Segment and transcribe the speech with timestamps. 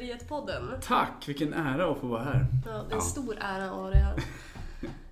[0.00, 0.68] Rederiet-podden.
[0.82, 2.46] Tack, vilken ära att få vara här.
[2.66, 3.00] Ja, det är en Ja.
[3.00, 4.14] stor ära att ha dig här.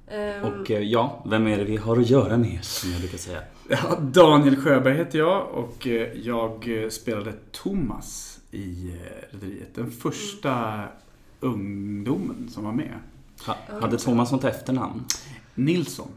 [0.09, 3.19] Ehm, Och eh, ja, vem är det vi har att göra med, som jag brukar
[3.19, 3.43] säga.
[3.69, 8.97] Ja, Daniel Sjöberg heter jag och eh, jag eh, spelade Thomas i
[9.31, 9.75] Rederiet.
[9.75, 10.85] Den första
[11.41, 12.95] ungdomen som var med.
[13.47, 15.05] Ha, hade Thomas något efternamn?
[15.55, 16.09] Nilsson.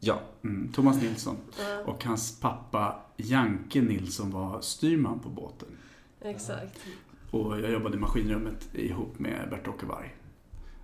[0.00, 0.20] Ja.
[0.44, 1.36] Mm, Thomas Nilsson.
[1.58, 5.68] ja, Och hans pappa Janke Nilsson var styrman på båten.
[6.20, 6.78] exakt.
[7.32, 10.14] Och jag jobbade i maskinrummet ihop med Bert-Åke Varg.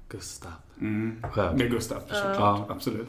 [0.09, 1.23] Gustav Mm.
[1.23, 1.56] Sjöberg.
[1.56, 2.37] Med Gustav, såklart.
[2.39, 2.66] Ja.
[2.69, 3.09] Absolut.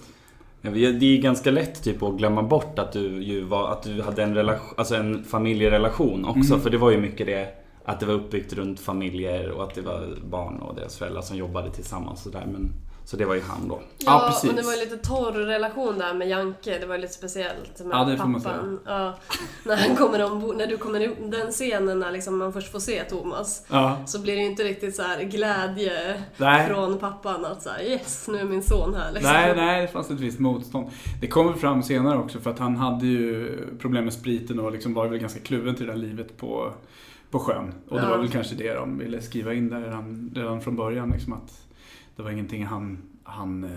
[0.61, 4.23] Det är ganska lätt typ att glömma bort att du, ju var, att du hade
[4.23, 6.53] en, relation, alltså en familjerelation också.
[6.53, 6.61] Mm.
[6.61, 7.53] För det var ju mycket det
[7.85, 11.38] att det var uppbyggt runt familjer och att det var barn och deras föräldrar som
[11.38, 12.25] jobbade tillsammans.
[12.25, 12.45] Och där.
[12.45, 12.71] Men,
[13.09, 13.81] så det var ju han då.
[13.97, 14.49] Ja, Ja, precis.
[14.49, 16.77] och det var ju lite torr relation där med Janke.
[16.79, 18.79] Det var ju lite speciellt med Ja, det får man pappan.
[18.85, 19.13] Ja,
[19.65, 22.80] när han kommer ombord, när du kommer i den scenen när liksom man först får
[22.80, 23.65] se Thomas.
[23.71, 23.97] Ja.
[24.05, 26.67] Så blir det ju inte riktigt så här glädje Nej.
[26.67, 29.33] från pappan att säga yes, nu är min son här liksom.
[29.33, 30.87] Nej, nej, det fanns ett visst motstånd.
[31.21, 34.93] Det kommer fram senare också för att han hade ju problem med spriten och liksom
[34.93, 36.73] var väl ganska kluven till det här livet på,
[37.31, 37.73] på sjön.
[37.89, 38.09] Och det Ja.
[38.09, 41.09] var väl kanske det de ville skriva in där redan, redan från början.
[41.09, 41.65] Liksom att
[42.20, 42.98] det var ingenting han,
[43.30, 43.69] han eh,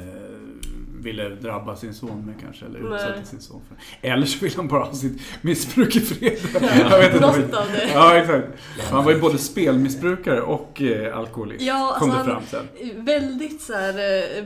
[1.03, 2.95] ville drabba sin son med kanske, eller Nej.
[2.95, 4.09] utsätta sin son för.
[4.09, 6.39] Eller så ville han bara ha sitt missbruk i fred.
[6.91, 7.27] Jag vet inte.
[7.27, 7.91] Något av det.
[7.95, 8.47] Ja, exakt.
[8.91, 11.63] Han var ju både spelmissbrukare och eh, alkoholist.
[11.65, 13.05] Ja, kom alltså det fram sen.
[13.05, 14.45] Väldigt så här, eh,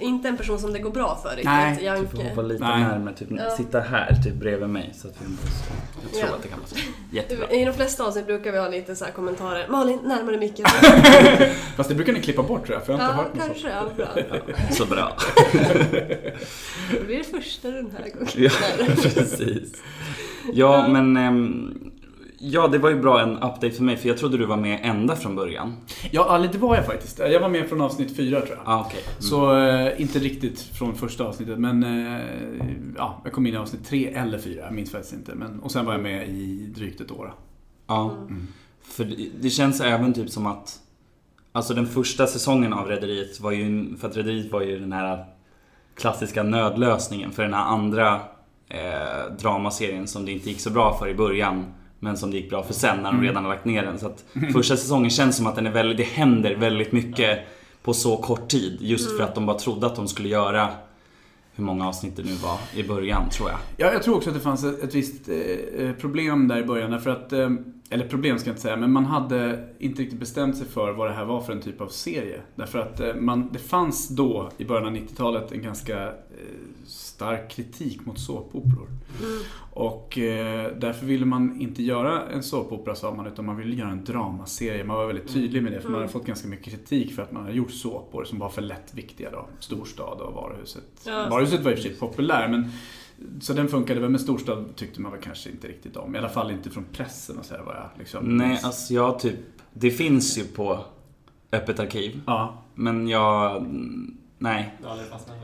[0.00, 2.28] inte en person som det går bra för riktigt, Nej, Du får Janke.
[2.28, 2.80] hoppa lite Nej.
[2.82, 3.50] närmare, typ, Ja.
[3.56, 4.92] sitta här typ bredvid mig.
[4.94, 5.26] Så att vi,
[6.02, 6.36] jag tror Ja.
[6.36, 6.76] att det kan vara så.
[7.12, 7.50] Jättebra.
[7.50, 9.66] I de flesta avsnitt brukar vi ha lite så här kommentarer.
[9.68, 10.66] Malin, närmare micken.
[11.76, 13.58] Fast det brukar ni klippa bort tror jag, för jag har inte Ja, hört något
[13.58, 13.72] sånt.
[13.96, 14.14] kanske.
[14.30, 14.47] Ja, bra.
[14.70, 15.16] Så bra.
[16.90, 18.28] Det blir det första den här gången.
[18.36, 18.50] Ja,
[19.14, 19.82] precis.
[20.52, 21.16] Ja, men...
[21.16, 21.74] ehm,
[22.40, 24.80] ja, det var ju bra en update för mig, för jag trodde du var med
[24.82, 25.76] ända från början.
[26.10, 27.18] Ja, lite var jag faktiskt.
[27.18, 28.62] Jag var med från avsnitt fyra tror jag.
[28.74, 29.00] Ah, okej.
[29.02, 29.22] Mm.
[29.22, 32.20] Så eh, inte riktigt från första avsnittet, men eh,
[32.96, 35.34] ja, jag kom in i avsnitt tre eller fyra, jag minns faktiskt inte.
[35.34, 37.34] Men, och sen var jag med i drygt ett år.
[37.86, 38.46] Ja, Mm.
[38.82, 40.78] för det- det känns även typ som att...
[41.58, 43.96] Alltså den första säsongen av Rederiet var ju...
[43.96, 45.24] För att Rederiet var ju den här
[45.96, 48.20] klassiska nödlösningen för den här andra
[48.68, 51.64] eh, dramaserien som det inte gick så bra för i början.
[51.98, 53.22] Men som det gick bra för sen när de Mm.
[53.22, 53.98] redan har lagt ner den.
[53.98, 57.38] Så att första säsongen känns som att den är väldigt, det händer väldigt mycket
[57.82, 58.78] på så kort tid.
[58.80, 60.68] Just för att de bara trodde att de skulle göra
[61.58, 63.58] hur många avsnitt det nu var i början tror jag.
[63.76, 66.64] Ja, jag tror också att det fanns ett, ett visst eh, eh, problem där i
[66.64, 66.90] början.
[66.90, 67.50] Därför att, eh,
[67.90, 71.08] eller problem ska jag inte säga, men man hade inte riktigt bestämt sig för vad
[71.08, 72.40] det här var för en typ av serie.
[72.54, 76.12] Därför att eh, man, det fanns då, i början av 90-talet, en ganska eh,
[76.88, 78.88] stark kritik mot såpoperor.
[79.20, 79.38] Mm.
[79.72, 83.90] Och eh, därför ville man inte göra en såpopera sa man, utan man ville göra
[83.90, 84.84] en dramaserie.
[84.84, 87.32] Man var väldigt tydlig med det, för man hade fått ganska mycket kritik för att
[87.32, 89.46] man hade gjort såpor som var för lättviktiga då.
[89.60, 90.84] Storstad och Varuhuset.
[91.06, 91.28] Ja.
[91.30, 92.70] Varuhuset var i och för sig populär, men
[93.40, 96.14] så den funkade väl, men Storstad tyckte man väl kanske inte riktigt om.
[96.14, 98.36] I alla fall inte från pressen och så här var jag liksom.
[98.36, 99.38] Nej, alltså jag typ...
[99.72, 100.84] Det finns ju på
[101.52, 102.20] Öppet arkiv.
[102.26, 102.62] Ja.
[102.74, 103.66] Men jag...
[104.38, 104.74] Nej,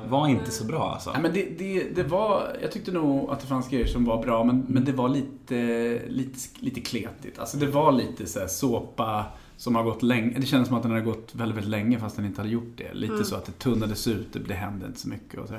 [0.02, 1.10] det var inte så bra alltså.
[1.14, 4.22] Ja, men det, det, det var, jag tyckte nog att det fanns grejer som var
[4.22, 7.38] bra, men, men det var lite, lite, lite kletigt.
[7.38, 9.24] Alltså det var lite så här såpa
[9.56, 10.38] som har gått länge.
[10.38, 12.72] Det kändes som att den hade gått väldigt, väldigt länge fast den inte hade gjort
[12.76, 12.94] det.
[12.94, 13.24] Lite Mm.
[13.24, 15.54] så att det tunnades ut, det, det hände inte så mycket och så.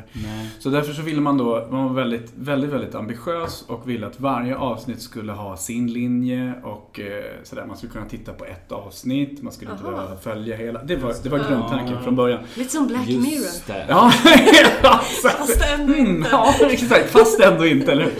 [0.59, 4.19] Så därför så ville man då, man var väldigt, väldigt, väldigt ambitiös och ville att
[4.19, 7.65] varje avsnitt skulle ha sin linje och eh, sådär.
[7.67, 9.91] Man skulle kunna titta på ett avsnitt, man skulle inte Aha.
[9.91, 10.83] behöva följa hela.
[10.83, 11.47] Det var, det var Ja.
[11.49, 12.39] grundtanken från början.
[12.55, 13.25] Lite som Black Mirror.
[13.33, 13.85] Just det.
[13.89, 15.05] Ja, exakt.
[15.37, 16.29] Fast ändå Mm, inte.
[16.31, 17.09] ja, exakt.
[17.09, 18.11] Fast ändå inte, eller hur?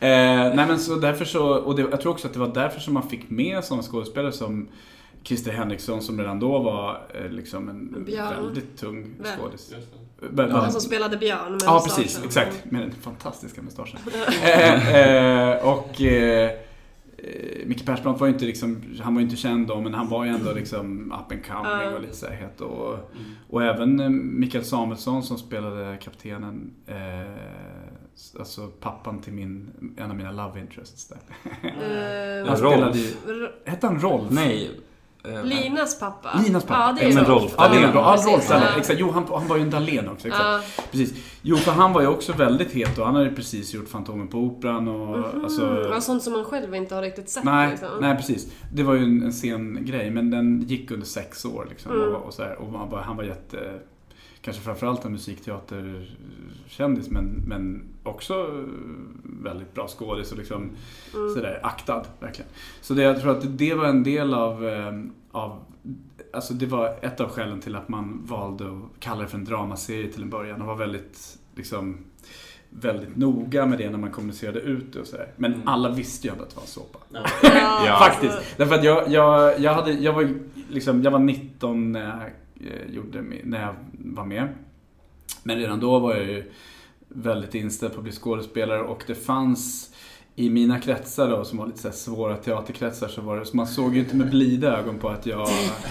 [0.00, 2.80] Eh, nej men så därför så, och det, jag tror också att det var därför
[2.80, 4.68] som man fick med sådana skådespelare som
[5.28, 8.44] Christer Henriksson som redan då var eh, liksom en Björn.
[8.44, 9.68] väldigt tung skådis.
[10.20, 10.26] Det.
[10.30, 12.02] Vem- Han som spelade Björn med Ja, mustaschen.
[12.04, 12.24] precis.
[12.24, 12.64] Exakt.
[12.70, 14.00] Med den fantastiska mustaschen.
[14.42, 19.36] eh, eh, och eh, eh, Micke Persbrandt var ju inte liksom, han var ju inte
[19.36, 21.94] känd då, men han var ju ändå liksom up and coming Ja.
[21.94, 22.60] och lite så här het.
[22.60, 23.04] Och, Mm.
[23.50, 27.32] och även eh, Mikael Samuelsson som spelade kaptenen, eh,
[28.38, 31.18] alltså pappan till min, en av mina love interests där.
[31.62, 32.72] Eh, Han Rolf.
[32.72, 34.30] spelade ju, hette han Rolf?
[34.30, 34.70] Nej.
[35.24, 36.40] Eh, Linas pappa.
[36.46, 36.80] Linas pappa.
[36.80, 37.56] Ja, det är Men Rolf.
[37.56, 37.82] Dahlén.
[37.94, 38.16] Ja.
[38.26, 38.68] Rolf Dahlén.
[38.78, 39.00] Exakt.
[39.00, 40.28] Jo, han, han var ju en Dahlén också.
[40.28, 40.44] Exakt.
[40.76, 40.82] Ja.
[40.90, 41.14] Precis.
[41.42, 44.28] Jo, för han var ju också väldigt het och han hade ju precis gjort Fantomen
[44.28, 45.44] på Operan och Mhm.
[45.44, 45.88] alltså...
[45.92, 47.44] Ja, sånt som man själv inte har riktigt sett.
[47.44, 47.88] Nej, liksom.
[48.00, 48.46] nej, precis.
[48.72, 51.92] Det var ju en, en sen grej, men den gick under sex år liksom.
[51.92, 52.14] Mm.
[52.14, 53.58] Och, och, så här, och han, var, han var jätte...
[54.40, 58.64] kanske framförallt en musikteaterkändis men, men också
[59.22, 60.70] väldigt bra skådis och liksom
[61.14, 61.34] Mm.
[61.34, 62.50] sådär aktad verkligen.
[62.80, 64.92] Så det, jag tror att det var en del av, eh,
[65.32, 65.64] av
[66.32, 69.44] Alltså det var ett av skälen till att man valde att kalla det för en
[69.44, 71.98] dramaserie till en början och var väldigt liksom
[72.70, 75.32] väldigt noga med det när man kommunicerade ut det och sådär.
[75.36, 75.68] Men Mm.
[75.68, 76.98] alla visste ju ändå att det var en såpa.
[77.12, 77.20] Ja.
[77.86, 77.96] Ja.
[78.10, 78.38] Faktiskt.
[78.56, 80.28] Därför att jag, jag, jag, hade, jag, var,
[80.70, 82.32] liksom, jag var 19 när eh,
[82.88, 84.48] gjorde, mi- när jag var med.
[85.42, 86.52] Men redan då var jag ju
[87.08, 89.94] väldigt inställd på att bli skådespelare och det fanns
[90.34, 93.66] i mina kretsar då, som var lite så svåra teaterkretsar, så var det, så man
[93.66, 95.40] såg ju inte med blida ögon på att jag,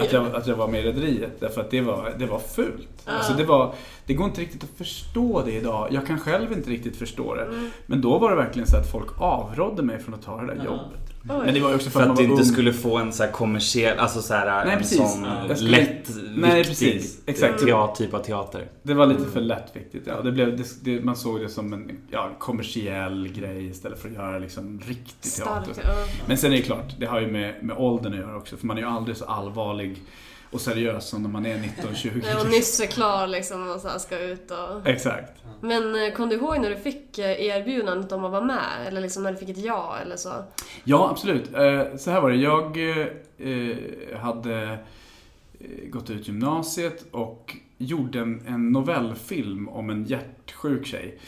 [0.00, 1.40] att jag, att jag var med i Rederiet.
[1.40, 2.88] Därför att det var, det var fult.
[3.06, 3.12] Ja.
[3.12, 3.74] Alltså det, var,
[4.06, 5.88] det går inte riktigt att förstå det idag.
[5.92, 7.44] Jag kan själv inte riktigt förstå det.
[7.44, 7.70] Mm.
[7.86, 10.56] Men då var det verkligen så att folk avrådde mig från att ta det där
[10.56, 10.64] Ja.
[10.64, 11.13] jobbet.
[11.26, 12.48] Men det var också för, För att att man du inte ung.
[12.48, 14.98] skulle få en så här kommersiell, alltså så här, Nej, en precis.
[14.98, 15.26] sån
[15.56, 17.18] skulle- lätt, Nej, precis.
[17.26, 17.62] Exakt.
[17.62, 18.68] teat- typ av teater.
[18.82, 20.06] Det var lite för lättviktigt.
[20.06, 20.20] Ja.
[20.22, 24.14] Det blev, det, det, man såg det som en ja, kommersiell grej istället för att
[24.14, 25.72] göra liksom riktig teater.
[25.72, 25.80] Starkt.
[25.88, 25.94] Ja.
[26.26, 28.56] Men sen är det klart, det har ju med, med åldern att göra också.
[28.56, 29.96] För man är ju aldrig så allvarlig
[30.50, 32.24] och seriös som när man är 19-20.
[32.28, 34.86] Jag var nyss är klar liksom och så här ska ut och...
[34.88, 35.32] Exakt.
[35.60, 38.86] Men eh, kom du ihåg när du fick eh, erbjudandet om att vara med?
[38.86, 40.44] Eller liksom när du fick ett ja eller så?
[40.84, 41.54] Ja, absolut.
[41.54, 42.36] Eh, Så här var det.
[42.36, 42.78] Jag
[44.18, 44.78] hade
[45.88, 51.18] gått ut gymnasiet och gjorde en, novellfilm om en hjärtsjuk tjej.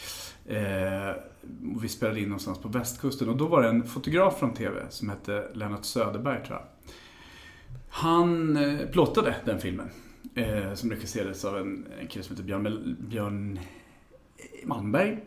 [1.75, 4.81] Och Vi spelade in någonstans på västkusten och då var det en fotograf från TV
[4.89, 6.65] som hette Lennart Söderberg tror jag.
[7.97, 9.89] Han eh, plåtade den filmen.
[10.35, 13.59] Eh, som regisserades av en, en kille som heter Björn, Mel- Björn
[14.65, 15.17] Malmberg.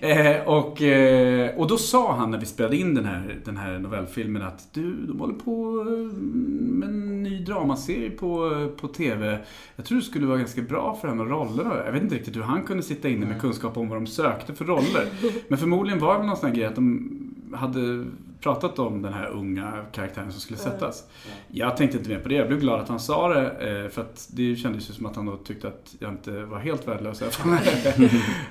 [0.00, 3.78] Eh, och, eh, och då sa han när vi spelade in den här, den här
[3.78, 6.18] novellfilmen att du, de håller på eh,
[6.58, 8.50] med en ny dramaserie på,
[8.80, 9.38] på TV.
[9.76, 11.72] Jag tror det skulle vara ganska bra för en av rollerna.
[11.84, 14.54] Jag vet inte riktigt hur han kunde sitta inne med kunskap om vad de sökte
[14.54, 15.06] för roller.
[15.48, 17.10] Men förmodligen var det väl någon sån här grej att de
[17.54, 18.04] hade
[18.40, 20.70] pratat om den här unga karaktären som skulle Ja.
[20.70, 21.04] sättas.
[21.48, 22.34] Jag tänkte inte mer på det.
[22.34, 23.50] Jag blev glad att han sa det.
[23.84, 26.58] eh, För att det kändes ju som att han då tyckte att jag inte var
[26.58, 27.22] helt värdelös.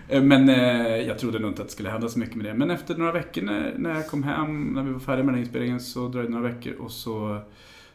[0.10, 2.54] Eh, Men eh, jag trodde nog inte att det skulle hända så mycket med det.
[2.54, 3.42] Men efter några veckor
[3.78, 6.50] när, jag kom hem, när vi var färdiga med den inspelningen, så dröjde det några
[6.54, 7.40] veckor och så,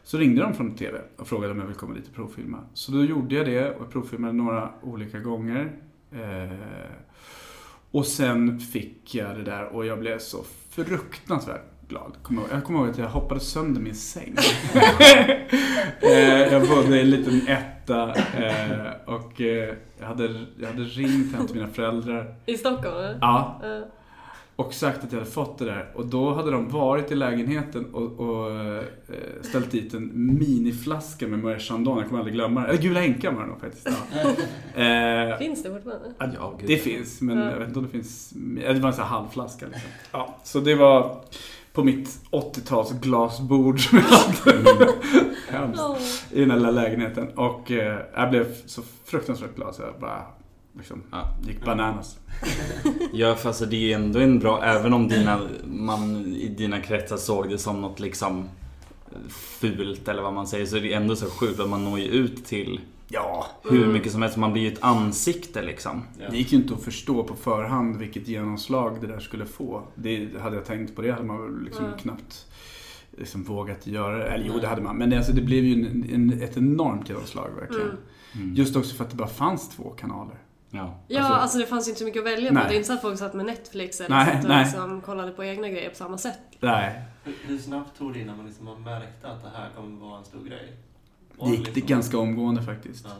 [0.03, 2.57] så ringde de från TV och frågade om jag ville komma dit och provfilma.
[2.73, 5.71] Så då gjorde jag det och provfilmade några olika gånger.
[6.11, 6.57] Eh,
[7.91, 10.37] och sen fick jag det där och jag blev så
[10.69, 12.11] fruktansvärt glad.
[12.29, 14.35] Jag ihåg- Jag kommer ihåg att jag hoppade sönder min säng.
[16.01, 20.23] Eh, jag bodde i en liten etta eh, och eh, jag hade,
[20.59, 22.35] jag hade ringt hem till mina föräldrar.
[22.45, 22.95] I Stockholm?
[22.97, 23.17] eller?
[23.21, 23.61] Ja,
[24.55, 25.91] och sagt att jag hade fått det där.
[25.95, 28.51] Och då hade de varit i lägenheten och, och
[29.41, 31.97] ställt dit en miniflaska med Moët Chandon.
[31.97, 32.67] Jag kommer aldrig glömma det.
[32.67, 33.89] Eller Gula Änkan var det nog faktiskt.
[34.13, 34.29] Ja.
[34.83, 36.11] Eh, Finns det fortfarande?
[36.19, 37.51] Ja, det finns, men Ja.
[37.51, 38.29] jag vet inte om det finns.
[38.29, 39.89] Det var en sån här halvflaska liksom.
[40.11, 41.21] Ja, så det var
[41.73, 44.87] på mitt 80-tals glasbord som jag hade
[45.49, 46.25] Hemskt.
[46.31, 47.27] I den här lilla lägenheten.
[47.35, 50.21] Och eh, jag blev så fruktansvärt glad så jag bara
[50.77, 51.29] liksom Ja.
[51.47, 52.17] gick bananas.
[53.13, 56.81] Ja, för alltså det är ju ändå en bra, även om dina, man i dina
[56.81, 58.49] kretsar såg det som något liksom
[59.29, 62.05] fult eller vad man säger, så är det ändå så sjukt att man når ju
[62.05, 62.79] ut till
[63.13, 63.93] Ja, hur Mm.
[63.93, 64.37] mycket som helst.
[64.37, 66.03] Man blir ju ett ansikte liksom.
[66.19, 66.29] Ja.
[66.29, 69.81] det gick ju inte att förstå på förhand vilket genomslag det där skulle få.
[69.95, 71.97] Det hade jag tänkt på det hade man väl liksom Mm.
[71.97, 72.45] knappt
[73.17, 74.23] liksom vågat göra det.
[74.27, 74.97] Eller jo, det hade man.
[74.97, 77.87] Men det, alltså, det blev ju en, en, ett enormt genomslag verkligen.
[77.87, 77.97] Mm.
[78.35, 78.55] Mm.
[78.55, 80.37] Just också för att det bara fanns två kanaler.
[80.69, 80.99] Ja.
[81.07, 82.53] Ja, Alltså- alltså, det fanns ju inte så mycket att välja på.
[82.53, 82.65] Nej.
[82.69, 84.65] Det är inte så att folk satt med Netflix eller Nej, satt och nej.
[84.65, 86.39] liksom kollade på egna grejer på samma sätt.
[86.59, 90.17] Nej, Hur, hur snabbt tog det innan man liksom märkte att det här kommer vara
[90.19, 90.73] en stor grej?
[91.39, 93.05] Det gick det liksom- ganska omgående faktiskt.
[93.09, 93.15] Ja.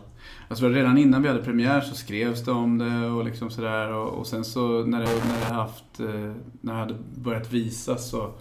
[0.48, 4.08] Alltså redan innan vi hade premiär så skrevs det om det och liksom sådär och,
[4.14, 8.32] och sen så när det, när det haft, eh, när det hade börjat visas så,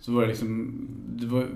[0.00, 0.72] så var det liksom,
[1.06, 1.46] det var,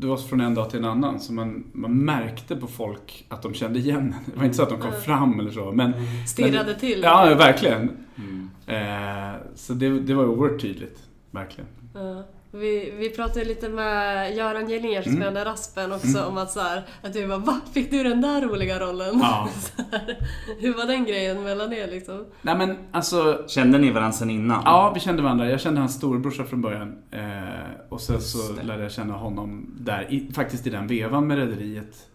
[0.00, 3.42] det var från en dag till en annan så man, man märkte på folk att
[3.42, 4.14] de kände igen en.
[4.32, 5.00] Det var inte så att de kom Mm.
[5.00, 5.92] fram eller så men,
[6.26, 7.00] Stirrade till.
[7.02, 7.90] ja verkligen.
[8.16, 8.50] Mm.
[8.66, 11.68] Eh, så det, det var oerhört tydligt, verkligen.
[11.94, 12.24] Ja.
[12.50, 15.22] Vi, vi pratade lite med Göran Gelinger som Mm.
[15.22, 16.24] spelade Raspen också Mm.
[16.28, 17.60] om att så här, att du bara Va?
[17.72, 19.18] Fick du den där roliga rollen?
[19.20, 19.48] Ja.
[19.92, 20.18] Här,
[20.58, 22.24] Hur var den grejen mellan er liksom?
[22.42, 24.62] Nej men alltså, Kände ni varandra sen innan?
[24.64, 25.50] Ja, vi kände varandra.
[25.50, 26.96] Jag kände hans storebrorsa från början.
[27.10, 28.62] Eh, och sen Just så det.
[28.62, 32.06] lärde jag känna honom där, i, faktiskt i den vevan med Rederiet.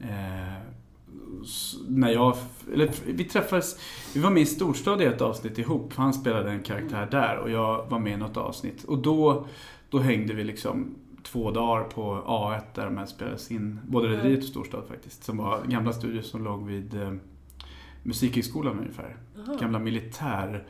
[0.00, 0.08] Eh,
[1.88, 2.36] när jag,
[2.74, 3.78] eller vi träffades,
[4.14, 5.92] vi var med i Storstad i ett avsnitt ihop.
[5.96, 8.84] Han spelade en karaktär där och jag var med i något avsnitt.
[8.84, 9.46] Och då,
[9.90, 13.78] då hängde vi liksom två dagar på A1 där de här spelades in.
[13.86, 15.24] Både Rederiet och Storstad faktiskt.
[15.24, 17.12] Som var gamla studios som låg vid, eh,
[18.06, 19.16] Musikhögskolan ungefär.
[19.36, 19.56] Jaha.
[19.60, 20.66] Gamla militär...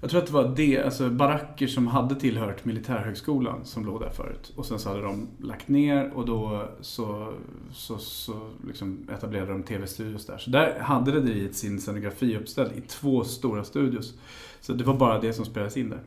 [0.00, 4.10] Jag tror att det var det, alltså baracker som hade tillhört militärhögskolan som låg där
[4.10, 4.52] förut.
[4.56, 7.32] Och sen så hade de lagt ner och då så,
[7.72, 10.38] så, så liksom etablerade de tv-studios där.
[10.38, 14.14] Så där hade Rederiet sin scenografi uppställd i två stora studios.
[14.60, 16.00] Så det var bara det som spelades in där.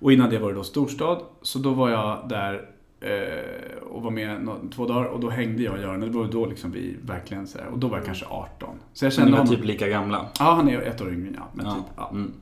[0.00, 2.68] Och innan det var det då storstad, så då var jag där
[3.00, 6.00] eh, och var med nå- två dagar och då hängde jag och Göran.
[6.00, 8.68] Det var då liksom vi verkligen så här, och då var jag kanske 18.
[8.92, 9.56] Så jag kände ni var honom.
[9.56, 10.26] typ lika gamla?
[10.38, 11.42] Ja, han är ett år yngre ja.
[11.52, 11.74] Men Ja.
[11.74, 12.10] typ, ja.
[12.12, 12.32] Mm.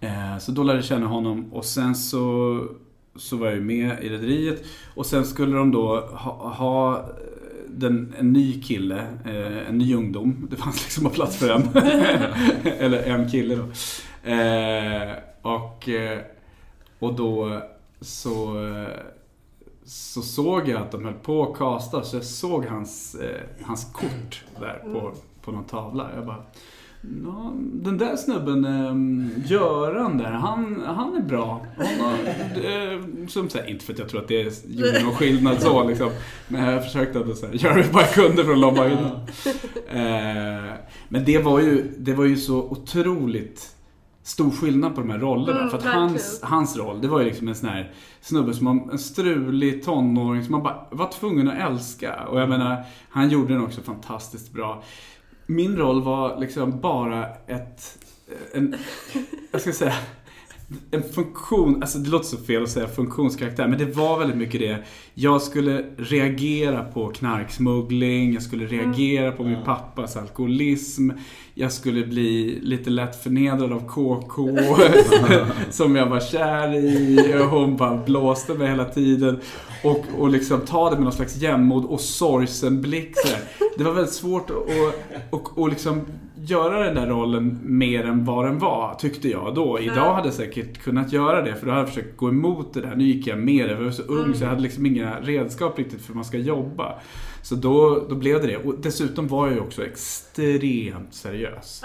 [0.00, 2.60] Eh, Så då lärde jag känna honom och sen så,
[3.16, 4.64] så var jag ju med i Rederiet.
[4.94, 7.06] Och sen skulle de då ha, ha
[7.68, 10.46] den, en ny kille, eh, en ny ungdom.
[10.50, 11.62] Det fanns liksom bara plats för en.
[12.78, 13.62] Eller en kille då.
[14.30, 15.12] Eh,
[15.84, 16.20] och, eh,
[16.98, 17.62] och då
[18.00, 18.88] så, eh,
[19.84, 23.92] så såg jag att de höll på att kasta så jag såg hans, eh, hans
[23.92, 25.12] kort där på,
[25.42, 26.10] på någon tavla.
[26.14, 26.44] Jag bara
[27.24, 31.66] Ja, den där snubben, eh, Göran där, han, han är bra.
[31.76, 32.12] Han har,
[32.64, 35.88] eh, som så här, inte för att jag tror att det gjorde någon skillnad så
[35.88, 36.10] liksom.
[36.48, 38.98] Men jag försökte att så här, göra det bara jag kunde för att lobba in
[39.88, 40.72] eh,
[41.08, 43.73] Men det var, ju, det var ju så otroligt
[44.24, 45.58] stor skillnad på de här rollerna.
[45.58, 48.66] Mm, för att hans, hans roll, det var ju liksom en sån här snubbe som
[48.66, 52.26] var en strulig tonåring som man bara var tvungen att älska.
[52.26, 54.82] Och jag menar, han gjorde den också fantastiskt bra.
[55.46, 57.98] Min roll var liksom bara ett,
[58.52, 58.74] en,
[59.52, 59.94] jag ska säga,
[60.90, 64.60] en funktion, alltså det låter så fel att säga funktionskaraktär, men det var väldigt mycket
[64.60, 64.78] det.
[65.14, 69.64] Jag skulle reagera på knarksmuggling, jag skulle reagera på min Mm.
[69.64, 71.10] pappas alkoholism,
[71.54, 74.58] jag skulle bli lite lätt förnedrad av KK
[75.70, 79.40] som jag var kär i och hon bara blåste mig hela tiden.
[79.84, 83.14] Och, och liksom ta det med någon slags jämnmod och sorgsen blick.
[83.78, 84.56] Det var väldigt svårt att
[85.30, 86.00] och, och liksom
[86.50, 89.80] göra den där rollen mer än vad den var, tyckte jag då.
[89.80, 92.80] Idag hade jag säkert kunnat göra det, för då hade jag försökt gå emot det
[92.80, 92.94] där.
[92.96, 95.78] Nu gick jag med det, jag var så ung så jag hade liksom inga redskap
[95.78, 96.94] riktigt för hur man ska jobba.
[97.42, 98.56] Så då, då blev det det.
[98.56, 101.82] Och dessutom var jag ju också extremt seriös.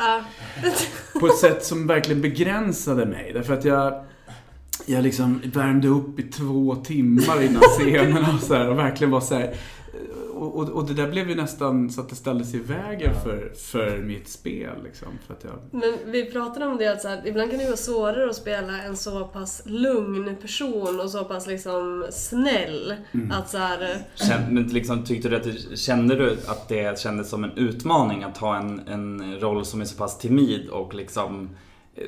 [1.19, 3.31] På ett sätt som verkligen begränsade mig.
[3.33, 4.03] Därför att jag,
[4.85, 9.21] jag liksom värmde upp i två timmar innan scenen och, så här, och verkligen var
[9.21, 9.53] så här.
[10.39, 13.51] Och, och, och det där blev ju nästan så att det ställdes i vägen för,
[13.55, 14.83] för mitt spel.
[14.83, 17.65] Liksom, för att jag, Men vi pratade om det att så här, ibland kan det
[17.65, 22.95] vara svårare att spela en så pass lugn person och så pass liksom snäll.
[23.11, 23.31] Mm.
[23.31, 27.29] Att så här, Känn- Men liksom, tyckte du att det, kände du att det kändes
[27.29, 31.49] som en utmaning att ha en, en roll som är så pass timid och liksom
[31.95, 32.03] eh,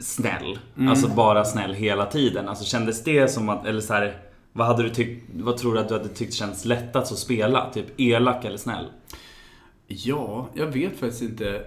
[0.00, 0.58] snäll?
[0.76, 0.88] Mm.
[0.88, 2.48] Alltså bara snäll hela tiden.
[2.48, 4.16] Alltså kändes det som att, eller så här,
[4.56, 7.70] vad hade du tyckt, vad tror du att du hade tyckt känns lättast att spela?
[7.70, 8.86] Typ elak eller snäll?
[9.86, 11.64] Ja, jag vet faktiskt inte.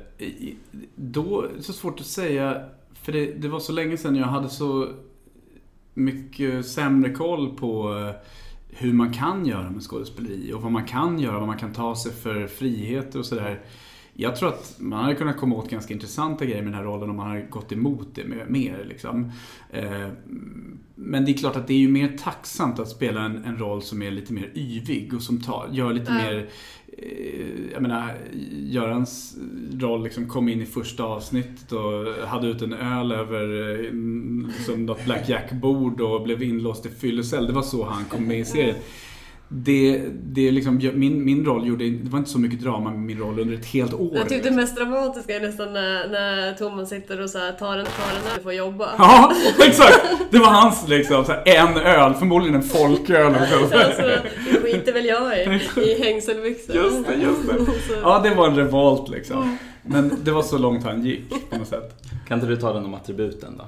[0.95, 2.65] Då, det är så svårt att säga.
[2.93, 4.87] För det, det var så länge sedan jag hade så
[5.93, 8.15] mycket sämre koll på eh,
[8.69, 11.95] hur man kan göra med skådespeleri och vad man kan göra, vad man kan ta
[11.95, 13.61] sig för friheter och sådär.
[14.21, 17.09] Jag tror att man hade kunnat komma åt ganska intressanta grejer med den här rollen
[17.09, 18.85] om man hade gått emot det mer.
[18.89, 19.31] Liksom.
[19.69, 20.07] Eh,
[20.95, 23.81] Men det är klart att det är ju mer tacksamt att spela en, en roll
[23.81, 26.17] som är lite mer yvig och som tar, gör lite Ja.
[26.17, 26.49] mer
[26.97, 28.13] eh, jag menar,
[28.51, 29.37] Görans
[29.79, 33.47] roll liksom kom in i första avsnittet och hade ut en öl över
[34.57, 37.47] liksom något Black Jack-bord och blev inlåst i fyllecell.
[37.47, 38.75] Det var så han kom med i serien.
[39.51, 42.99] Det, det är liksom, min, min roll gjorde, det var inte så mycket drama med
[42.99, 44.11] min roll under ett helt år.
[44.17, 47.77] jag tyckte det mest dramatiska är nästan när, när Thomas sitter och så här, tar
[47.77, 48.89] en tar en öl för att jobba.
[48.97, 49.33] Ja,
[49.67, 50.05] exakt!
[50.31, 53.33] Det var hans liksom, så här, en öl, förmodligen en folköl.
[53.33, 53.79] Liksom.
[53.79, 54.01] Alltså,
[54.51, 56.75] det skiter väl jag i, i hängselbyxor.
[56.75, 57.55] Just det, just det.
[58.03, 59.57] Ja, det var en revolt liksom.
[59.83, 62.03] Men det var så långt han gick på något sätt.
[62.27, 63.65] Kan inte du ta den om attributen då?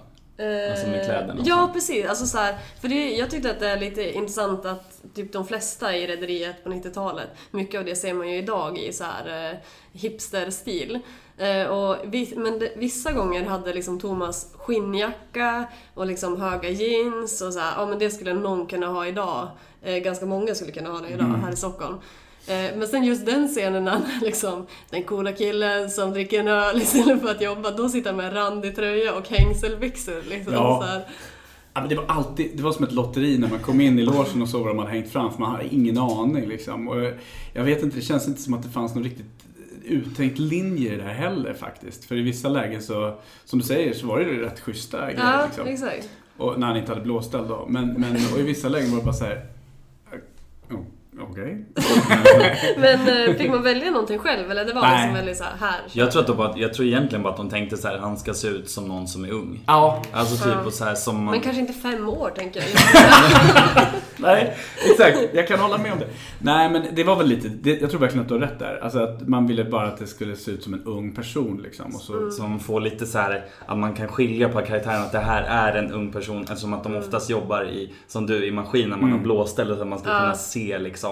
[0.71, 1.74] Alltså med kläderna och Ja, sånt.
[1.74, 2.05] precis.
[2.05, 5.48] Alltså så här, för det, jag tyckte att det är lite intressant att typ de
[5.48, 9.50] flesta i Rederiet på 90-talet, mycket av det ser man ju idag i så här
[9.51, 9.57] eh,
[9.91, 11.00] hipsterstil.
[11.38, 17.41] Eh, och vi, men det, vissa gånger hade liksom Thomas skinnjacka och liksom höga jeans
[17.41, 19.48] och så här, ja men det skulle någon kunna ha idag.
[19.83, 21.41] Eh, ganska många skulle kunna ha det idag Mm.
[21.43, 21.98] här i Stockholm.
[22.48, 26.39] Eh, Men sen just den scenen när han är liksom den coola killen som dricker
[26.39, 30.29] en öl istället för att jobba, då sitter han med randig tröja och hängselbyxor.
[30.29, 30.83] Liksom, Ja.
[31.05, 31.13] så.
[31.74, 34.41] Ja, det var alltid, det var som ett lotteri när man kom in i logen
[34.41, 36.88] och såg vad de hade hängt fram, för man hade ingen aning liksom.
[36.88, 37.12] Och
[37.53, 39.25] jag vet inte, det känns inte som att det fanns någon riktigt
[39.86, 42.05] uttänkt linje i det här heller faktiskt.
[42.05, 45.45] För i vissa lägen så, som du säger, så var det rätt schyssta grejer Ja,
[45.45, 45.67] liksom.
[45.67, 46.10] exakt.
[46.38, 47.65] Och när han inte hade blåställd då.
[47.69, 49.45] Men, men och i vissa lägen var det bara så här.
[50.71, 50.79] oh,
[51.29, 51.65] Okej.
[52.77, 54.97] Men eh, fick man välja någonting själv eller det var Nej.
[54.97, 55.79] liksom väldigt så här, här.
[55.91, 58.17] Jag tror, att de bara, jag tror egentligen bara att de tänkte så här, han
[58.17, 59.63] ska se ut som någon som är ung.
[59.67, 60.65] Ja, Alltså typ Ja.
[60.65, 61.31] och så här som man...
[61.33, 62.69] Men kanske inte fem år tänker jag.
[64.17, 64.55] nej,
[64.91, 65.17] exakt.
[65.33, 66.07] Jag kan hålla med om det.
[66.39, 68.79] Nej, men det var väl lite, det, jag tror verkligen att du har rätt där.
[68.83, 71.95] Alltså att man ville bara att det skulle se ut som en ung person liksom.
[71.95, 75.19] Och så, Som får lite så här att man kan skilja på karaktären att det
[75.19, 78.89] här är en ung person eftersom att de oftast jobbar i, som du, i maskin
[78.89, 79.17] när man Mm.
[79.19, 80.19] har blåställ så att man ska Ja.
[80.19, 81.11] kunna se liksom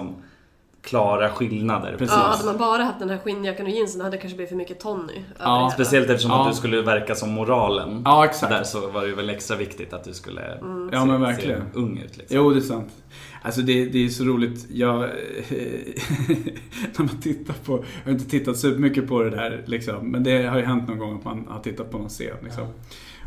[0.81, 1.95] klara skillnader.
[1.97, 2.15] Precis.
[2.17, 4.55] Ja, hade man bara haft den här skinnjackan och jeansen hade det kanske blivit för
[4.57, 5.13] mycket Tony.
[5.39, 5.71] Ja.
[5.73, 6.45] Speciellt eftersom Ja.
[6.45, 8.01] att du skulle verka som moralen.
[8.05, 8.51] Ja, exakt.
[8.51, 10.89] Där så var det väl extra viktigt att du skulle Mm.
[10.93, 11.59] Ja, se, men verkligen.
[11.73, 12.17] se ung ut.
[12.17, 12.37] Liksom.
[12.37, 12.91] Jo, det är sant.
[13.41, 14.65] Alltså det, det är så roligt.
[14.69, 14.99] Jag,
[16.97, 20.43] när man tittar på, jag har inte tittat supermycket på det där liksom, men det
[20.47, 22.35] har ju hänt någon gång att man har tittat på någon scen.
[22.43, 22.67] Liksom.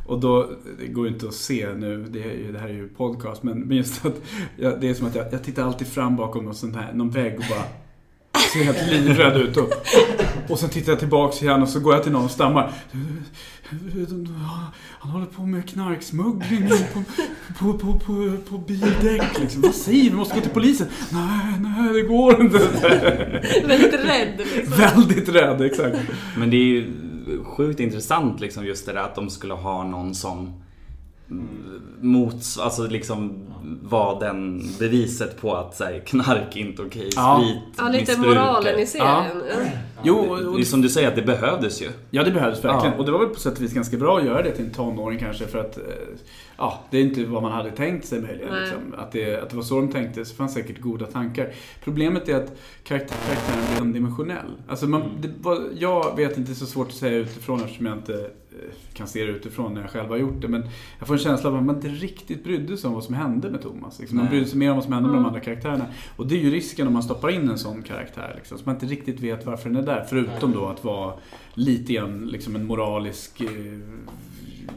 [0.07, 2.73] Och då, det går ju inte att se nu, det, är ju, det här är
[2.73, 4.23] ju podcast, men, men just att
[4.57, 7.11] jag, det är som att jag, jag tittar alltid fram bakom någon, sån här, någon
[7.11, 7.65] vägg och bara
[8.53, 9.57] ser helt livrädd ut.
[9.57, 9.73] Och,
[10.49, 12.73] och sen tittar jag tillbaks igen och så går jag till någon och stammar.
[14.99, 17.03] Han håller på med knarksmuggling på,
[17.59, 19.63] på, på, på, på bildäck liksom.
[19.63, 20.11] Vad säger du?
[20.11, 20.87] Vi måste gå till polisen.
[21.13, 22.59] Nej, nej, det går inte.
[23.67, 24.77] Väldigt rädd liksom.
[24.77, 25.99] Väldigt rädd, exakt.
[26.37, 26.93] Men det är ju
[27.45, 30.63] sjukt intressant liksom just det där att de skulle ha någon som
[31.33, 33.47] mm, mots, alltså liksom
[33.83, 37.41] var den beviset på att så här, knark inte okej, Ja.
[37.43, 38.27] sprit, Ja, lite missbruk.
[38.27, 39.09] moralen i serien.
[39.09, 39.55] Ja.
[40.05, 41.89] Jo, och, Det är som du säger att det behövdes ju.
[42.11, 42.93] Ja, det behövdes verkligen.
[42.95, 42.99] Ja.
[42.99, 44.71] Och det var väl på sätt och vis ganska bra att göra det till en
[44.73, 45.83] tonåring kanske för att eh,
[46.57, 48.53] ja, det är inte vad man hade tänkt sig möjligen.
[48.53, 48.61] Nej.
[48.61, 48.95] Liksom.
[48.99, 51.53] Att, det, att det var så de tänkte, så fanns säkert goda tankar.
[51.85, 52.53] Problemet är att
[52.85, 54.53] karaktär, karaktären blir endimensionell.
[54.69, 57.87] Alltså man, det var, jag vet inte, det är så svårt att säga utifrån eftersom
[57.87, 58.21] jag inte eh,
[58.93, 60.49] kan se det utifrån när jag själv har gjort det.
[60.49, 60.63] Men
[60.99, 63.51] jag får en känsla av att man inte riktigt brydde sig om vad som hände
[63.51, 63.99] med Thomas.
[64.01, 64.19] Liksom.
[64.19, 65.29] Man brydde sig mer om vad som hände med de Mm.
[65.29, 65.87] andra karaktärerna.
[66.17, 68.33] Och det är ju risken om man stoppar in en sån karaktär.
[68.37, 70.07] Liksom, så man inte riktigt vet varför den är där.
[70.09, 71.15] Förutom då att vara
[71.55, 73.49] lite grann liksom en moralisk eh,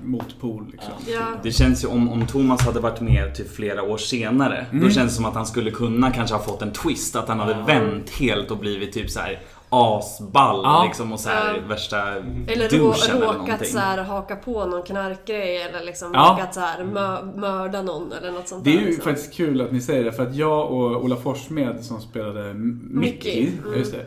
[0.04, 0.66] motpol.
[0.72, 0.94] Liksom.
[1.08, 1.22] Ja.
[1.44, 4.66] Det känns ju om, om Thomas hade varit med typ flera år senare.
[4.72, 4.84] Mm.
[4.84, 7.16] Då känns det som att han skulle kunna kanske ha fått en twist.
[7.16, 9.40] Att han hade vänt helt och blivit typ så här
[9.76, 10.84] asball Ja.
[10.88, 11.68] liksom och så här Ja.
[11.68, 12.02] värsta
[12.48, 16.32] Eller rå, eller råkat så här, haka på någon knarkgrej eller liksom Ja.
[16.38, 18.82] råkat så här, mö, mörda någon eller något sånt Det är där.
[18.82, 19.04] ju liksom.
[19.04, 22.92] faktiskt kul att ni säger det, för att jag och Ola Forssmed som spelade Mickey,
[22.94, 24.06] Mickey, just det.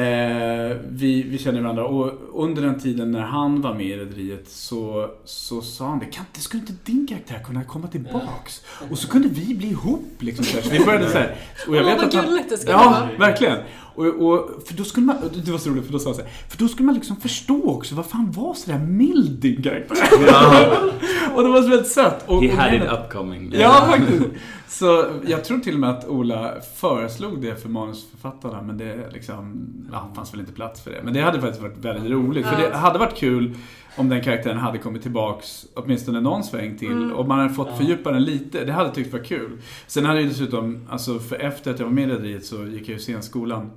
[0.00, 4.48] Eh, vi, vi känner varandra och under den tiden när han var med i Rederiet
[4.48, 8.62] så, så sa han det, kan inte, skulle inte din karaktär kunna komma tillbaks?
[8.90, 10.44] Och så kunde vi bli ihop liksom.
[10.44, 11.36] Så, vi började så här.
[11.68, 13.28] Och jag vet vad att han, gulligt det skulle Ja, vara.
[13.28, 13.58] verkligen.
[13.96, 16.22] Och, och, för då skulle man, det var så roligt för då sa han så
[16.22, 19.96] här, för då skulle man liksom förstå också varför han var sådär mild din karaktär.
[21.34, 22.24] och det var så väldigt sött.
[22.26, 23.52] Och, He och had it upcoming.
[23.54, 24.24] Ja, faktiskt.
[24.68, 29.68] Så jag tror till och med att Ola föreslog det för manusförfattarna, men det liksom,
[29.92, 31.00] ja, fanns väl inte plats för det.
[31.04, 33.54] Men det hade faktiskt varit väldigt roligt, för det hade varit kul
[33.96, 37.12] om den karaktären hade kommit tillbaks åtminstone någon sväng till Mm.
[37.12, 37.76] och man hade fått Ja.
[37.76, 38.64] fördjupa den lite.
[38.64, 39.58] Det hade jag tyckt var kul.
[39.86, 42.82] Sen hade jag dessutom, alltså för efter att jag var med i Rederiet så gick
[42.82, 43.70] jag ju scenskolan.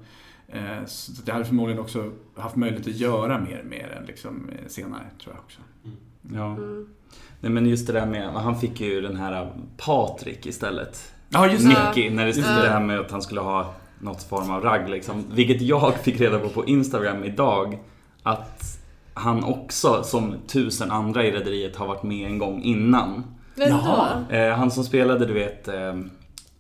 [0.48, 4.68] Eh, Så jag hade förmodligen också haft möjlighet att göra mer med den liksom, eh,
[4.68, 5.60] senare, tror jag också.
[6.36, 6.52] Ja.
[6.64, 6.88] Mm.
[7.42, 11.14] Nej men just det där med, han fick ju den här Patrik istället.
[11.30, 11.88] Ja, just det.
[11.96, 12.62] Nicky, när det stod Ja.
[12.64, 15.24] det här med att han skulle ha något form av ragg liksom.
[15.34, 17.80] Vilket jag fick reda på på Instagram idag.
[18.24, 18.79] Att
[19.20, 23.24] han också, som tusen andra i Rederiet, har varit med en gång innan.
[23.56, 24.24] Vem Jaha.
[24.30, 24.36] då?
[24.36, 25.96] Eh, han som spelade, du vet, eh,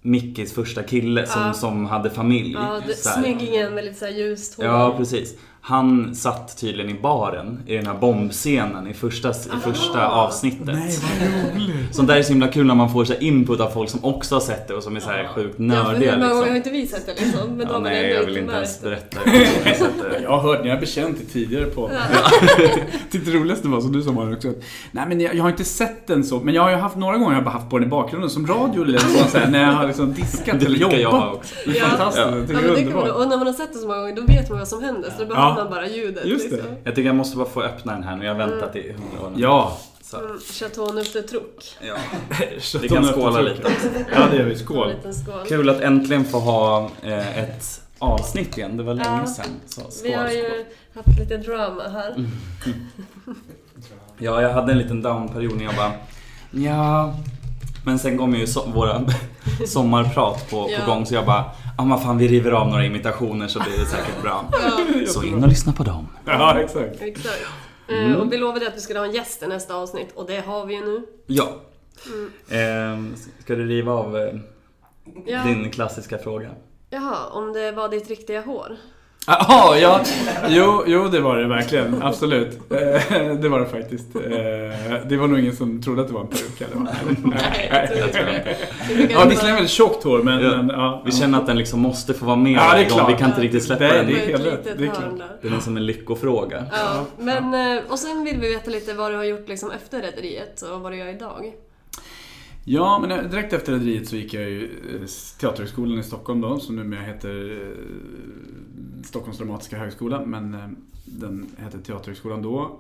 [0.01, 1.53] Mickis första kille som, Ja.
[1.53, 2.53] som hade familj.
[2.53, 4.65] Ja, det, snyggingen med lite såhär ljust hår.
[4.65, 5.35] Ja, precis.
[5.69, 10.65] Han satt tydligen i baren i den här bombscenen i första, i första avsnittet.
[10.65, 11.95] Nej, vad roligt.
[11.95, 14.05] Sånt där är så himla kul när man får så här input av folk som
[14.05, 16.11] också har sett det och som är så här sjukt Ja, för nördiga.
[16.11, 16.55] hur många gånger har Liksom.
[16.55, 17.49] inte vi sett det liksom?
[17.57, 18.89] Men Ja, nej, jag vill inte ens det.
[18.89, 19.17] berätta.
[19.25, 20.19] jag har sett det.
[20.23, 21.91] Jag har hört, ni har bekänt det tidigare på
[23.11, 24.55] Tyckte det roligaste var som du sa Mario också att,
[24.91, 27.17] Nej men jag, jag har inte sett den så, men jag har ju haft några
[27.17, 29.61] gånger jag bara haft på den i bakgrunden som radio eller så, så här, när
[29.63, 31.33] jag har liksom diskat Det eller jobbat.
[31.35, 31.55] också.
[31.65, 31.85] Det är Ja.
[31.85, 32.25] fantastiskt, Ja.
[32.25, 33.09] Ja, men det det är underbart.
[33.09, 35.13] och när man har sett det så många gånger, då vet man vad som händer.
[35.19, 36.25] Så behöver Man bara ljudet.
[36.25, 36.55] Just det.
[36.55, 36.71] liksom.
[36.83, 38.25] Jag tycker jag måste bara få öppna den här nu.
[38.25, 39.33] Jag har väntat i hundra år.
[39.35, 39.77] Ja.
[40.01, 41.77] Så, Mm, Chateau Neuf Truc.
[41.81, 41.95] ja.
[42.81, 43.71] Vi kan skåla lite.
[44.13, 44.91] Ja det gör vi, skål.
[45.25, 45.45] skål.
[45.47, 48.77] Kul att äntligen få ha eh, ett avsnitt igen.
[48.77, 49.27] Det var länge Ja.
[49.27, 49.45] sedan.
[49.65, 50.37] Så, skål, Vi har skål.
[50.37, 52.15] ju haft lite drama här.
[54.17, 55.91] Ja, jag hade en liten downperiod när jag bara
[56.51, 57.15] Ja
[57.85, 59.01] Men sen kom ju so- våra
[59.67, 60.79] sommarprat på, Ja.
[60.85, 61.45] på gång så jag bara
[61.77, 64.45] Ja men fan vi river av några imitationer så blir det säkert bra.
[64.51, 66.07] Ja, Så in och lyssna på dem.
[66.25, 67.01] Ja, exakt.
[67.01, 67.39] exakt.
[67.87, 68.11] Mm.
[68.11, 70.45] Eh, Och vi lovade att vi skulle ha en gäst i nästa avsnitt och det
[70.45, 71.05] har vi ju nu.
[71.27, 71.47] Ja.
[72.07, 72.31] Mm.
[72.49, 74.33] Ehm, ska du riva av eh,
[75.25, 75.43] Ja.
[75.43, 76.49] Din klassiska fråga.
[76.89, 78.75] Jaha, om det var ditt riktiga hår?
[79.27, 80.01] Jaha, ja.
[80.47, 82.01] Jo, jo, det var det verkligen.
[82.03, 82.59] Absolut.
[82.71, 84.15] Eh, Det var det faktiskt.
[84.15, 84.21] Eh,
[85.09, 86.79] Det var nog ingen som trodde att det var en peruk eller?
[87.23, 88.55] Nej, jag tror inte
[88.89, 89.05] det.
[89.07, 90.41] Det Ja, visserligen väldigt tjockt hår, men...
[90.43, 90.49] Ja.
[90.61, 93.09] men ja, Vi känner att den liksom måste få vara med Ja, det är klart.
[93.09, 94.05] Vi kan inte riktigt släppa Nej, den.
[94.07, 94.63] det Det är helt rätt.
[94.77, 95.03] Det är klart.
[95.41, 96.65] Den är som en lyckofråga.
[96.71, 100.01] Ja, men eh, och sen vill vi veta lite vad du har gjort liksom efter
[100.01, 101.53] Rederiet och vad du gör idag.
[102.65, 105.07] Ja, men direkt efter Rederiet så gick jag ju eh,
[105.39, 110.67] Teaterhögskolan i Stockholm då, som numera heter eh, Stockholms Dramatiska Högskola, men eh,
[111.05, 112.79] den hette Teaterhögskolan då.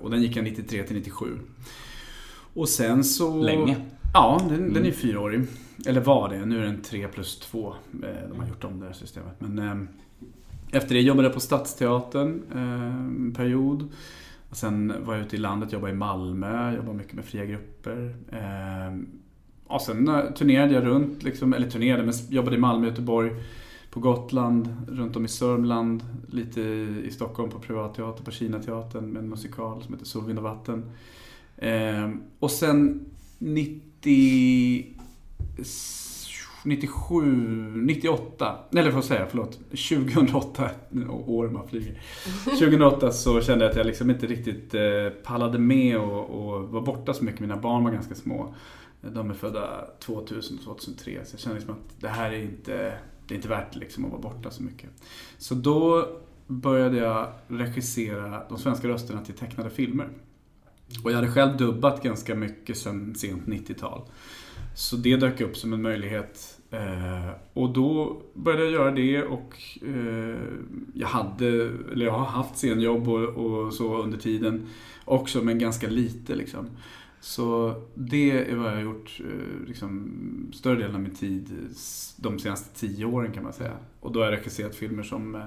[0.00, 1.26] Och den gick jag 93 till 97.
[2.54, 3.42] Och sen så...
[3.42, 3.76] Länge.
[4.14, 4.92] Ja, den, den är Mm.
[4.92, 5.46] fyraårig.
[5.86, 7.74] Eller var det, nu är den 3 plus 2.
[8.30, 9.34] De har gjort om det här systemet.
[9.38, 9.88] Men
[10.72, 13.88] efter det jobbade jag på Stadsteatern en period.
[14.54, 18.16] Och sen var jag ute i landet, jobbade i Malmö, jobbade mycket med fria grupper.
[18.32, 19.06] Ehm,
[19.66, 23.30] och sen eh, turnerade jag runt, liksom, eller turnerade, men jobbade i Malmö, Göteborg,
[23.90, 26.60] på Gotland, runt om i Sörmland, lite
[27.04, 30.90] i Stockholm på privatteater, på Kinateatern med en musikal som heter Sol, vind och vatten.
[31.56, 33.06] Ehm, och sen
[33.38, 34.94] 90...
[36.64, 37.22] 97,
[37.76, 40.70] 98, eller säger jag, förlåt, 2008,
[41.26, 42.02] åren bara flyger.
[42.44, 44.82] 2008 så kände jag att jag liksom inte riktigt eh,
[45.24, 47.40] pallade med och, och var borta så mycket.
[47.40, 48.54] Mina barn var ganska små.
[49.00, 53.34] De är födda 2000 2003 så jag kände liksom att det här är inte, det
[53.34, 54.90] är inte värt liksom att vara borta så mycket.
[55.38, 56.08] Så då
[56.46, 60.08] började jag regissera de svenska rösterna till tecknade filmer.
[61.04, 64.02] Och jag hade själv dubbat ganska mycket sen sent 90-tal.
[64.74, 66.53] Så det dök upp som en möjlighet.
[66.74, 70.38] Eh, och då började jag göra det och eh,
[70.94, 71.46] jag hade,
[71.92, 74.66] eller jag har haft scenjobb och, och så under tiden
[75.04, 76.66] också, men ganska lite liksom.
[77.20, 80.12] Så det är vad jag har gjort eh, liksom,
[80.54, 81.48] större delen av min tid
[82.16, 83.76] de senaste tio åren kan man säga.
[84.00, 85.44] Och då har jag regisserat filmer som eh,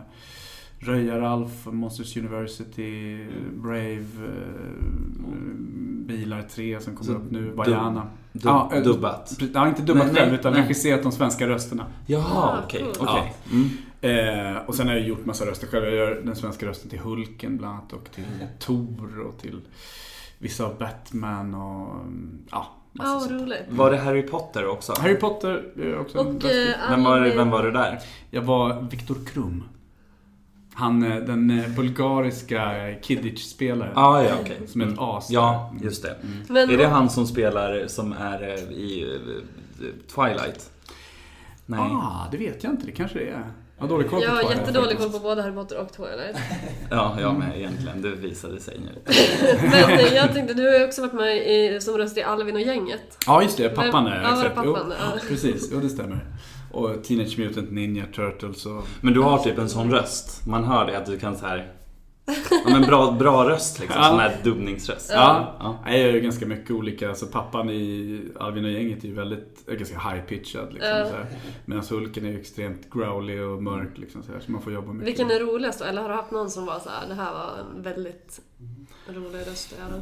[0.80, 3.18] Röja-Ralf, Monsters University,
[3.54, 5.38] Brave, eh,
[6.08, 8.08] Bilar 3 som kommer Så upp nu, Vajana.
[8.34, 9.34] Dub, Ja, eh, dubbat.
[9.54, 10.62] Ja, inte dubbat Nej, själv nej, utan nej.
[10.62, 11.86] regisserat de svenska rösterna.
[12.06, 12.24] Jaha,
[12.60, 12.82] Ah, okej.
[12.82, 12.98] coolt.
[13.02, 13.34] okej.
[13.52, 13.70] Mm.
[14.02, 15.86] Eh, och sen har jag gjort massa röster själv.
[15.86, 18.24] Jag gör den svenska rösten till Hulken bland annat och till
[18.60, 19.62] Thor och till
[20.40, 23.42] vissa av Batman och mm, ja, Ja, vad sånt.
[23.42, 23.62] roligt.
[23.70, 24.94] Var det Harry Potter också?
[25.00, 26.68] Harry Potter är också en Och röst till.
[26.70, 28.00] eh, Vem var, vem var du där?
[28.32, 29.64] Jag var Viktor Krum.
[30.78, 33.92] Han, eh, den eh, bulgariska Kidditch-spelaren.
[33.96, 34.60] Ah, ja, okej.
[34.68, 35.30] Som är ett as.
[35.30, 36.16] Ja, just det.
[36.48, 39.18] Men, Är det han som spelar, som är eh, i
[39.82, 40.70] eh, Twilight?
[41.66, 41.80] Nej.
[41.80, 42.86] Ah, det vet jag inte.
[42.86, 43.44] Det kanske det är.
[43.78, 46.38] Jag har dålig koll på Jag har jättedålig koll på både Harry Potter och Twilight.
[46.90, 48.02] Ja, jag med egentligen.
[48.02, 49.02] Det visade sig nu.
[49.62, 52.56] Men eh, jag tänkte, du har ju också varit med i, som röst i Alvin
[52.56, 53.18] och gänget.
[53.28, 53.70] Ja, just det.
[53.70, 54.84] Pappan Vem- är ja, var det pappan?
[54.88, 55.20] Jo, Ja.
[55.28, 56.26] Precis, jo det stämmer.
[56.78, 58.84] Och Teenage Mutant Ninja Turtles och...
[59.02, 60.48] Men du har typ en sån röst.
[60.48, 61.74] Man hör det att du kan så här.
[62.52, 64.02] Ja, men bra, bra röst liksom.
[64.02, 64.10] Ja.
[64.10, 65.12] Sån här dubbningsröst.
[65.14, 65.78] Ja, Ja.
[65.86, 67.10] jag gör ju ganska mycket olika.
[67.10, 70.90] Alltså pappan i Alvin och gänget är ju väldigt, är ganska high-pitchad liksom.
[70.92, 71.26] Här.
[71.66, 74.94] Medan Hulken är ju extremt growly och mörk liksom så, här, så man får jobba
[74.94, 75.08] mycket.
[75.08, 75.86] Vilken är roligast då?
[75.86, 78.42] Eller har du haft någon som var så här, det här var en väldigt
[79.08, 80.02] rolig röst att göra?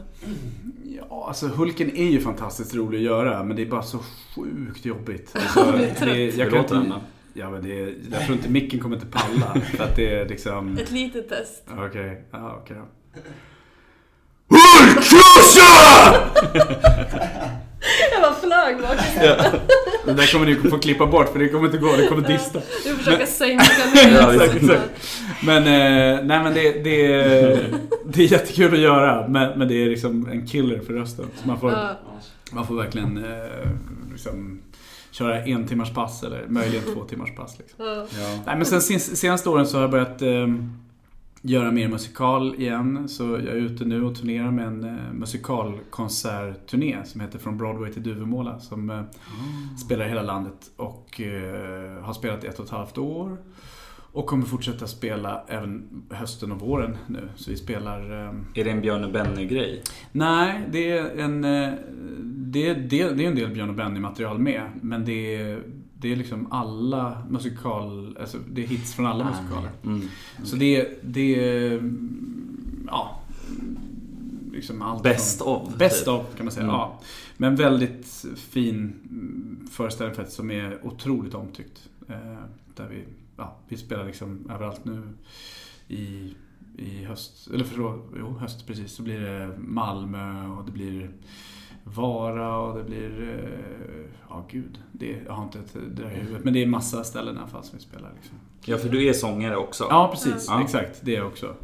[1.10, 4.00] Ja, alltså Hulken är ju fantastiskt rolig att göra men det är bara så
[4.36, 5.36] sjukt jobbigt.
[5.58, 5.72] Alltså,
[6.06, 7.00] det, Hur jag kan inte?
[7.38, 9.62] Ja men det, är- jag tror inte micken kommer inte palla.
[9.78, 10.78] För att det är liksom...
[10.78, 11.64] Ett litet test.
[11.78, 12.86] Okej, ja okej då.
[14.50, 15.62] Hulkkrossa!
[18.12, 18.98] Jag bara flög bak.
[20.06, 22.60] Det där kommer ni få klippa bort för det kommer inte gå, det kommer dista.
[22.84, 23.64] Du får försöka sänka
[23.96, 24.36] ner Ja, det.
[24.46, 24.90] exakt, exakt.
[25.46, 27.08] Men, eh, nej men det, det,
[28.06, 31.26] det är jättekul att göra men, men det är liksom en killer för rösten.
[31.42, 32.00] Så man får, Ja.
[32.52, 33.70] man får verkligen eh,
[34.12, 34.62] liksom,
[35.18, 37.58] köra en timmars pass eller möjligen två timmars pass.
[37.58, 37.86] Liksom.
[37.86, 38.06] Ja.
[38.46, 40.48] Nej men sen sen- senaste åren så har jag börjat eh,
[41.42, 43.10] göra mer musikal igen.
[43.10, 47.92] Så jag är ute nu och turnerar med en eh, musikalkonsertturné som heter Från Broadway
[47.94, 48.60] till Duvemåla.
[48.60, 49.02] Som eh,
[49.86, 53.38] spelar i hela landet och eh, har spelat i ett och ett halvt år.
[54.16, 57.30] Och kommer fortsätta spela även hösten och våren nu.
[57.36, 58.26] Så vi spelar...
[58.26, 59.82] Eh, Är det en Björn och Benny-grej?
[60.12, 61.44] nej, det är en...
[61.44, 61.74] Eh,
[62.24, 64.70] det, det, det är en del Björn och Benny material med.
[64.82, 65.64] Men det är,
[65.98, 68.18] det är liksom alla musikal...
[68.20, 69.70] Alltså det är hits från alla musikaler.
[69.84, 70.02] Mm.
[70.44, 71.94] Så det, det är...
[72.88, 73.20] Ja.
[74.54, 75.76] Liksom allt Best från, of.
[75.78, 76.14] Best typ.
[76.14, 76.76] of kan man säga, Mm.
[76.76, 77.00] ja.
[77.38, 78.76] Men väldigt fin
[79.10, 81.90] mm, föreställning faktiskt som är otroligt omtyckt.
[82.10, 82.16] Eh,
[82.76, 83.04] där vi,
[83.38, 85.02] ja, vi spelar liksom överallt nu
[85.88, 86.34] i,
[86.78, 88.92] i höst, eller förlåt, jo höst precis.
[88.92, 91.12] Så blir det Malmö och det blir
[91.84, 93.40] Vara och det blir...
[93.44, 94.80] eh, Ja, gud.
[94.92, 96.44] Det, jag har inte ett, det i huvudet.
[96.44, 98.12] Men det är massa ställen i alla fall som vi spelar.
[98.16, 98.38] Liksom.
[98.66, 99.88] Ja, för du är sångare också.
[99.90, 100.46] Ja, precis.
[100.50, 100.62] Ja.
[100.64, 101.02] Exakt.
[101.06, 101.56] Det är jag också.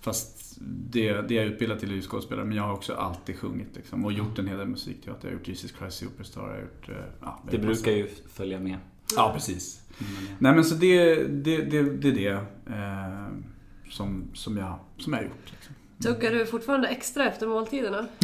[0.00, 0.56] Fast
[0.90, 2.44] det, det är jag utbildad till är ju skådespelare.
[2.46, 5.28] Men jag har också alltid sjungit liksom, och gjort en hel del musikteater.
[5.28, 6.42] Jag har gjort Jesus Christ Superstar.
[6.42, 6.88] Jag har gjort...
[6.88, 8.78] eh, Ja, Det brukar ju följa med.
[9.16, 9.80] Ja, precis.
[10.38, 13.28] Nej men så det, det, det, det är det eh,
[13.90, 15.52] som, som, jag, som jag har gjort.
[15.52, 15.74] Liksom.
[16.02, 18.06] Tuggar du fortfarande extra efter måltiderna?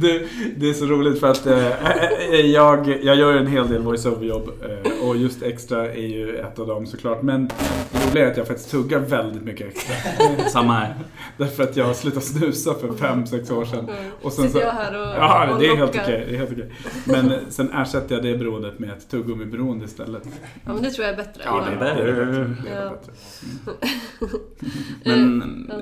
[0.00, 0.26] det,
[0.56, 5.08] det är så roligt för att eh, jag, jag gör en hel del voiceover-jobb eh,
[5.08, 7.22] och just extra är ju ett av dem såklart.
[7.22, 7.46] Men
[7.92, 9.94] det roliga är att jag faktiskt tuggar väldigt mycket extra.
[10.48, 10.94] Samma här.
[11.36, 13.90] Därför att jag slutade snusa för fem sex år sedan.
[14.22, 16.02] Och sen Sitter så, jag här och, Ja, och det är helt lockar.
[16.02, 16.24] okej.
[16.28, 16.72] det är helt okej.
[17.04, 20.22] Men eh, sen ersätter jag det beroendet med ett tuggummi-beroende istället.
[20.64, 21.42] Ja, men det tror jag är bättre.
[21.44, 22.12] Ja, det är bättre.
[22.12, 22.54] bättre.
[22.64, 22.90] Det är Ja.
[22.90, 23.12] bättre.
[25.04, 25.74] Men Ja.
[25.74, 25.80] eh,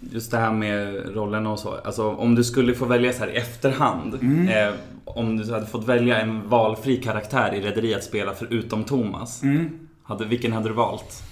[0.00, 1.74] just det här med rollerna och så.
[1.84, 4.14] Alltså om du skulle få välja så här i efterhand.
[4.14, 4.48] Mm.
[4.48, 9.42] Eh, om du hade fått välja en valfri karaktär i Rederiet att spela förutom Thomas.
[9.42, 9.70] Mm.
[10.02, 11.22] Hade, vilken hade du valt?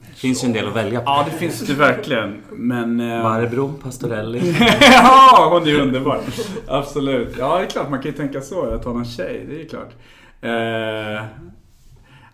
[0.00, 1.04] Det finns ju en del att välja på.
[1.06, 2.42] Ja, det finns det verkligen.
[2.50, 3.00] Men...
[3.00, 4.56] eh, Barbro Pastorelli.
[4.80, 6.20] ja, hon är ju underbar.
[6.66, 7.36] Absolut.
[7.38, 8.74] Ja, det är klart man kan ju tänka så.
[8.74, 9.92] Att ha någon tjej, det är ju klart.
[10.40, 11.24] Eh,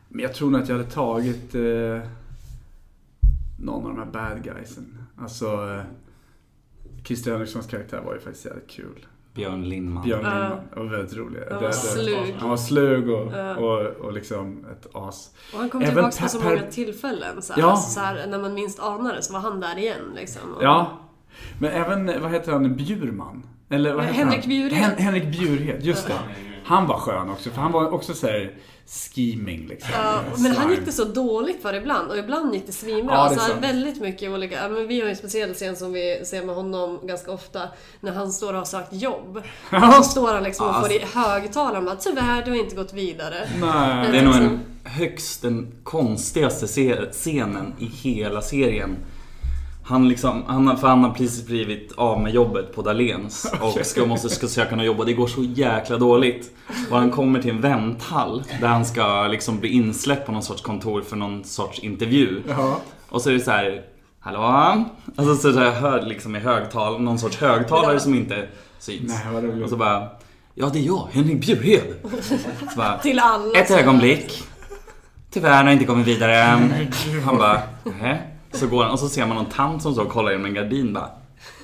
[0.09, 2.09] men jag tror nog att jag hade tagit eh,
[3.59, 5.04] någon av de här bad guysen.
[5.25, 5.81] Alltså, eh,
[7.05, 9.07] Christer Henrikssons karaktär var ju faktiskt jävligt kul.
[9.35, 10.05] Björn Lindman.
[10.05, 10.23] Björn.
[10.23, 10.59] Lindman.
[10.75, 11.41] Det var väldigt rolig.
[11.51, 12.35] Han var det- slug.
[12.39, 13.57] Han var slug och, Ja.
[13.57, 15.31] och, och liksom ett as.
[15.53, 17.43] Och han kom Även tillbaka på så många tillfällen.
[17.43, 17.71] Så här, Ja.
[17.71, 20.13] alltså, så här, när man minst anar det så var han där igen.
[20.15, 20.55] Liksom.
[20.57, 20.99] Och- Ja.
[21.59, 23.47] Men även, vad heter han, Bjurman?
[23.69, 24.49] Eller vad heter Henrik han?
[24.49, 24.73] Bjurhed.
[24.79, 26.19] Hen, Henrik Bjurhed, just det.
[26.65, 28.53] Han var skön också, för han var också så här
[28.87, 29.91] scheming liksom.
[29.95, 33.15] Ja, men han gick det så dåligt för ibland och ibland gick det svinbra.
[33.15, 33.65] Ja, det är så här, sant.
[33.65, 34.69] väldigt mycket olika.
[34.69, 37.69] Men vi har ju en speciell scen som vi ser med honom ganska ofta.
[38.01, 39.37] När han står och har sökt jobb.
[39.73, 42.93] Och så står han liksom och får i högtalaren bara tyvärr, du har inte gått
[42.93, 43.49] vidare.
[43.61, 44.13] Nej.
[44.13, 46.67] Det är nog liksom- en högst den konstigaste
[47.13, 48.97] scenen i hela serien.
[49.87, 53.87] Han, liksom, han, har- för han har precis blivit av med jobbet på Dahléns och
[53.87, 56.51] ska, måste ska söka något jobb och det går så jäkla dåligt.
[56.91, 60.63] Och han kommer till en vänthall där han ska liksom bli insläppt på någon sorts
[60.63, 62.43] kontor för någon sorts intervju.
[63.09, 63.83] Och så är det så här,
[64.21, 64.85] hallå?
[65.17, 69.23] Alltså så där, jag hör liksom i högtal, någon sorts högtalare som inte syns.
[69.33, 69.63] Nej.
[69.63, 70.09] Och så bara,
[70.55, 71.95] ja det är jag, Henrik Bjurhed.
[72.71, 73.59] Så bara, Till alla.
[73.59, 74.43] ett så ögonblick.
[75.31, 76.33] Tyvärr har inte kommit vidare.
[77.25, 78.19] Han bara, nähä.
[78.55, 80.93] Så går han och så ser man någon tant som och kollar genom en gardin
[80.93, 81.09] bara.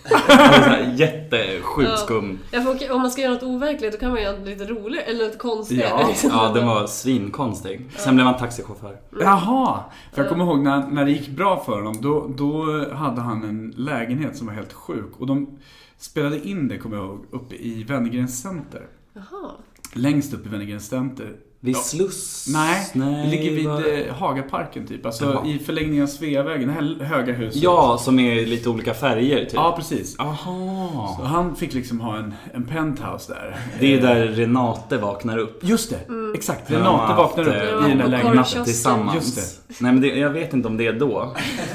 [0.05, 2.39] Så Jättesjukt skum.
[2.51, 5.03] Ja, för om man ska göra något overkligt då kan man göra något lite roligt
[5.07, 5.81] eller något konstigt.
[5.91, 6.11] Ja.
[6.23, 7.91] Ja, den var svinkonstig.
[7.97, 8.97] Sen blev han taxichaufför.
[9.21, 9.85] Jaha!
[10.13, 13.45] För jag kommer ihåg när, när det gick bra för honom, då, då hade han
[13.45, 15.13] en lägenhet som var helt sjuk.
[15.19, 15.59] Och de
[15.99, 18.87] spelade in det, kommer jag ihåg, uppe i Wennergrens center.
[19.13, 19.51] Jaha.
[19.95, 21.37] Längst upp i Wennergrens center.
[21.63, 21.79] Vid Ja.
[21.81, 22.47] Sluss?
[22.49, 25.07] Nej, det ligger var- vid eh, Hagaparken typ.
[25.07, 25.47] Alltså Jaha.
[25.47, 27.63] i förlängningen av Sveavägen, det här höga huset.
[27.63, 29.53] Ja, som är lite olika färger typ.
[29.55, 30.17] Ja, precis.
[30.17, 31.21] Så Aha.
[31.25, 33.57] han fick liksom ha en, en penthouse där.
[33.81, 35.61] Det är Eh, där Renate vaknar upp.
[35.65, 36.01] Just det,
[36.35, 36.69] exakt.
[36.69, 38.65] De har Renate vaknar upp eh, Ja, i den där lägenheten.
[38.65, 39.15] Tillsammans.
[39.15, 41.35] Just Nej men det, jag vet inte om det är då.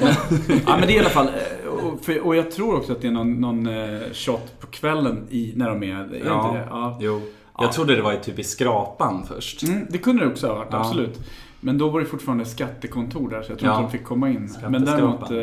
[0.66, 1.28] Ja men det är i alla fall,
[1.82, 3.68] och, för, och jag tror också att det är någon, någon
[4.12, 6.46] shot på kvällen i, när de är, är det Ja.
[6.48, 6.66] inte det?
[6.70, 6.98] Ja.
[7.00, 7.20] Jo.
[7.58, 9.62] Jag trodde det var typ i skrapan först.
[9.62, 10.78] Mm, det kunde det också ha varit, Ja.
[10.80, 11.20] absolut.
[11.60, 13.80] Men då var det fortfarande skattekontor där så jag tror Ja.
[13.80, 14.54] inte de fick komma in.
[14.68, 15.36] Men däremot, eh,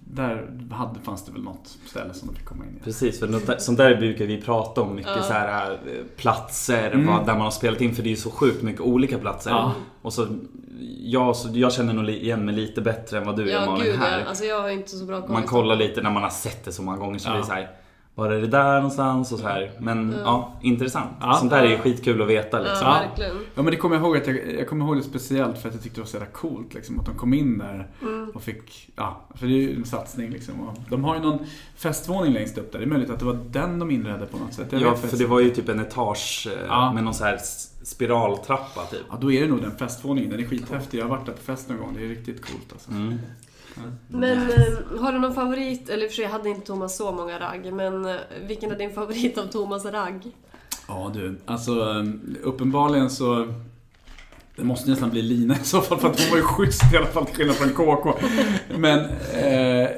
[0.00, 2.84] där hade, fanns det väl något ställe som de fick komma in i.
[2.84, 5.22] Precis, för något där- sånt där brukar vi prata om mycket Ja.
[5.22, 5.78] så här eh,
[6.16, 7.06] platser Mm.
[7.06, 9.50] vad, där man har spelat in för det är ju så sjukt mycket olika platser.
[9.50, 9.72] Ja.
[10.02, 10.26] Och så
[11.00, 13.84] jag, så jag känner nog igen mig lite bättre än vad du gör Ja, Malin
[13.86, 14.18] gud här.
[14.20, 14.26] ja.
[14.26, 15.30] Alltså jag har inte så bra koll.
[15.30, 17.34] Man kollar lite när man har sett det så många gånger så Ja.
[17.36, 17.70] det så här.
[18.18, 19.70] Var är det där någonstans och så här.
[19.78, 20.20] Men Ja.
[20.24, 21.10] ja, intressant.
[21.20, 21.34] Ja.
[21.34, 22.86] Sånt där är ju skitkul att veta Ja, liksom.
[22.86, 22.92] Ja.
[23.08, 23.36] verkligen.
[23.54, 25.74] Ja men det kommer jag ihåg att jag, jag kommer ihåg det speciellt för att
[25.74, 28.30] jag tyckte det var så jävla coolt liksom, att de kom in där Mm.
[28.34, 30.60] och fick, ja, för det är ju en satsning liksom.
[30.68, 31.38] Och de har ju någon
[31.76, 34.54] festvåning längst upp där, det är möjligt att det var den de inredde på något
[34.54, 34.66] sätt.
[34.70, 36.92] Jag Ja, vet för faktiskt det var ju typ en etage eh, Ja.
[36.92, 37.38] med någon så här
[37.82, 39.00] spiraltrappa typ.
[39.10, 40.30] Ja, då är det nog den festvåningen.
[40.30, 40.98] Den är skithäftig.
[40.98, 41.94] Jag har varit där på fest någon gång.
[41.98, 42.90] Det är riktigt coolt alltså.
[42.90, 43.18] Mm.
[44.08, 47.12] Men eh, har du någon favorit, eller i och för sig hade inte Thomas så
[47.12, 50.22] många ragg, men eh, vilken är din favorit av Thomas ragg?
[50.88, 53.52] Ja du, alltså um, uppenbarligen så
[54.56, 56.96] det måste nästan bli Lina i så fall för att hon var ju schysst i
[56.96, 58.14] alla fall till skillnad från KK.
[58.78, 58.98] Men
[59.34, 59.88] eh,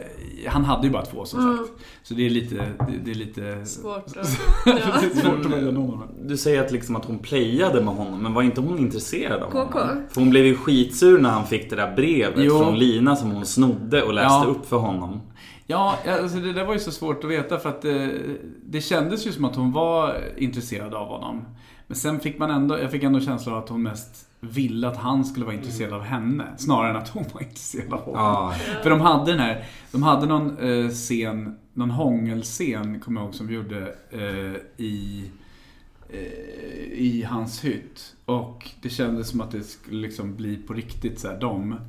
[0.49, 1.57] han hade ju bara två som Mm.
[1.59, 1.71] sagt.
[2.03, 2.65] Så det är lite, det,
[3.05, 4.17] det är lite Svårt att...
[4.67, 4.73] Ja.
[4.73, 6.03] är svårt att välja någon.
[6.23, 9.51] Du säger att, liksom att hon playade med honom, men var inte hon intresserad av
[9.51, 9.79] KK?
[9.79, 10.03] honom?
[10.11, 12.59] För hon blev ju skitsur när han fick det där brevet Jo.
[12.59, 14.51] från Lina som hon snodde och läste Ja.
[14.51, 15.21] upp för honom.
[15.67, 18.11] Ja, alltså det där var ju så svårt att veta för att det,
[18.67, 21.45] det kändes ju som att hon var intresserad av honom.
[21.89, 24.97] Men sen fick man ändå, jag fick ändå känslan av att hon mest ville att
[24.97, 26.45] han skulle vara intresserad av henne.
[26.59, 28.21] Snarare än att hon var intresserad av honom.
[28.21, 28.55] Ja.
[28.83, 33.35] För de hade den här, de hade någon eh, scen, någon hångelscen, kommer jag ihåg,
[33.35, 35.31] som vi gjorde eh, i,
[36.11, 38.15] eh, i hans hytt.
[38.25, 41.81] Och det kändes som att det skulle liksom bli på riktigt så här, dem.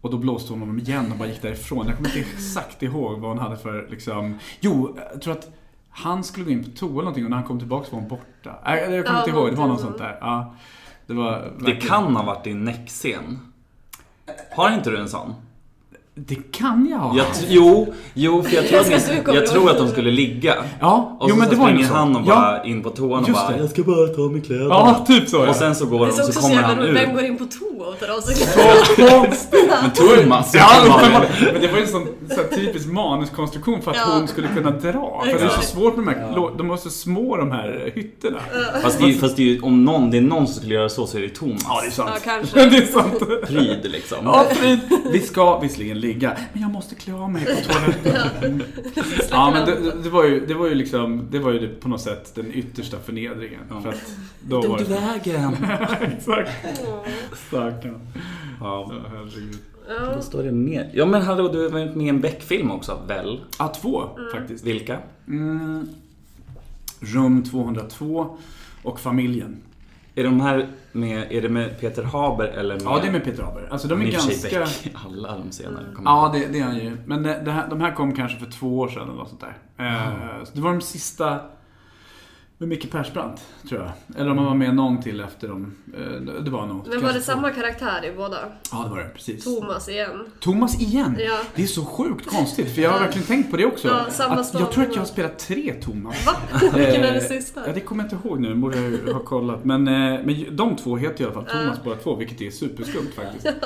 [0.00, 1.86] Och då blåste hon honom igen och bara gick därifrån.
[1.86, 4.38] Jag kommer inte exakt ihåg vad hon hade för liksom...
[4.60, 5.50] Jo, jag tror att
[5.92, 8.08] han skulle gå in på toa eller någonting och när han kom tillbaka var hon
[8.08, 8.54] borta.
[8.64, 10.18] Nej, jag kommer Ja, inte ihåg, det var något sånt där.
[10.20, 10.54] Ja,
[11.06, 13.38] det var Det kan ha varit din näckscen.
[14.56, 15.34] Har inte du en sån?
[16.14, 17.16] Det kan jag ha.
[17.16, 20.54] Jag jo, jo, för jag tror, Jag ska att, jag tror att de skulle ligga.
[20.80, 22.34] Ja, Och jo så, men så det var springer han och ja.
[22.34, 23.58] bara in på toan och Just bara det.
[23.62, 24.68] Jag ska bara ta av mig kläderna.
[24.70, 25.48] Ja, typ så ja.
[25.48, 26.96] Och sen så går de och så så kommer han roligt.
[26.96, 27.14] Vem ut.
[27.16, 28.34] går in på toa och tar av sig
[29.10, 29.70] konstigt!
[29.82, 31.52] Men Thomas, Ja, uppenbarligen.
[31.52, 34.02] men det var ju en sån, sån typisk manuskonstruktion för att Ja.
[34.18, 35.22] hon skulle kunna dra.
[35.24, 38.38] För det är så svårt med de här, de var så små de här hytterna.
[38.82, 41.06] Fast det, fast det är ju, om någon, det är någon som skulle göra så
[41.06, 41.62] så är det ju Thomas.
[41.68, 42.10] Ja, det är sant.
[42.14, 42.66] Ja, kanske.
[42.70, 43.46] det är sant.
[43.48, 44.18] Pryd liksom.
[44.24, 44.78] Ja, frid.
[45.12, 48.62] Vi ska visserligen ligga, men jag måste klä av mig på toaletten.
[49.30, 52.00] Ja, men det, det, var ju, det var ju liksom, det var ju på något
[52.00, 53.60] sätt den yttersta förnedringen.
[53.70, 53.80] Ja.
[53.80, 54.84] För att då var Dog det...
[54.84, 55.56] vägen.
[56.00, 56.50] Exakt.
[57.48, 58.00] Stackarn.
[58.60, 59.58] Ja, herregud.
[59.88, 60.12] Ja.
[60.14, 60.90] vad står det mer?
[60.94, 63.40] Ja men hallå, du har varit med i en Beck-film också, väl?
[63.58, 64.64] Ja, två faktiskt.
[64.64, 64.98] Vilka?
[65.28, 65.88] Mm.
[67.00, 68.36] Rum 202
[68.82, 69.56] och Familjen.
[70.14, 72.82] Är de här med, är det med Peter Haber eller med...
[72.84, 73.68] Ja, det är med Peter Haber.
[73.70, 74.58] Alltså de är ganska...
[74.58, 76.96] Beck, alla de senare Ja, det, det är han ju.
[77.06, 79.40] Men det, det här, de här kom kanske för två år sedan eller något sånt
[79.40, 79.86] där.
[79.86, 81.40] Eh, så det var de sista
[82.62, 84.20] med Micke Persbrandt, tror jag.
[84.20, 85.74] Eller om han var med någon till efter dem.
[85.96, 86.00] Eh,
[86.42, 86.88] det var nog.
[86.88, 88.38] Men var det samma karaktär i båda?
[88.72, 89.08] Ja, det var det.
[89.08, 89.44] Precis.
[89.44, 90.26] Thomas igen.
[90.40, 91.16] Thomas igen.
[91.18, 91.38] Ja.
[91.54, 93.88] Det är så sjukt konstigt, för jag har verkligen tänkt på det också.
[93.88, 96.26] Ja, samma att jag tror att jag har spelat tre Thomas.
[96.26, 96.32] Va?
[96.60, 97.60] Vilken är Eh, det sista?
[97.66, 99.64] Ja, det kommer jag inte ihåg nu, borde jag ha kollat.
[99.64, 101.80] Men, eh, men de två heter i alla fall Thomas Ja.
[101.84, 103.46] båda två, vilket är superskumt faktiskt.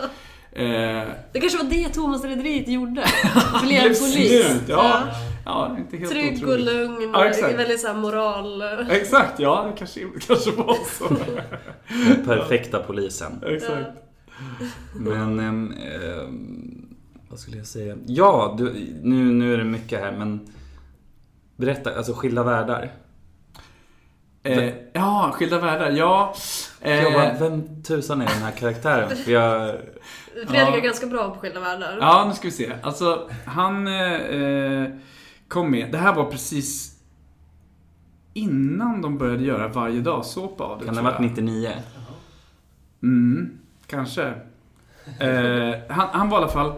[0.56, 3.04] Eh, Det kanske var det Thomas Rederiet gjorde.
[3.62, 4.60] Blev polis.
[4.68, 5.02] ja.
[5.44, 7.10] ja, inte helt Trygg och lugn.
[7.12, 7.58] Ja, exakt.
[7.58, 8.62] väldigt såhär moral.
[8.90, 11.14] Exakt, ja det kanske, kanske var så.
[12.08, 13.32] Den perfekta polisen.
[13.46, 13.90] Exakt.
[14.94, 15.74] Men, ehm,
[17.30, 17.96] vad skulle jag säga?
[18.06, 20.40] Ja, du, nu, nu är det mycket här men
[21.56, 22.92] Berätta, alltså skilda världar.
[24.46, 26.34] Eh, ja, Skilda världar, ja.
[26.80, 29.16] Eh, Jag bara, vem tusan är den här karaktären?
[29.16, 29.74] För jag,
[30.34, 30.76] Fredrik Ja.
[30.76, 31.98] är ganska bra på skilda världar.
[32.00, 32.72] Ja, nu ska vi se.
[32.82, 34.88] Alltså, han eh,
[35.48, 35.92] kom med.
[35.92, 36.92] Det här var precis
[38.34, 40.84] innan de började göra varje dag såpa av det.
[40.84, 41.30] kan det ha varit jag.
[41.30, 41.72] 99?
[43.02, 44.22] Mm, kanske.
[45.20, 46.72] Eh, han, han var i alla fall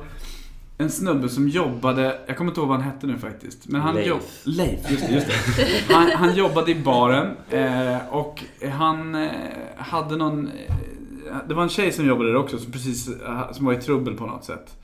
[0.78, 3.68] en snubbe som jobbade, jag kommer inte ihåg vad han hette nu faktiskt.
[3.68, 4.06] Men han Leif.
[4.06, 5.12] Jobb, Leif, just det.
[5.14, 5.94] Just det.
[5.94, 9.30] Han, han jobbade i baren eh, och han eh,
[9.76, 13.66] hade någon, eh, det var en tjej som jobbade där också som precis, eh, som
[13.66, 14.76] var i trubbel på något sätt.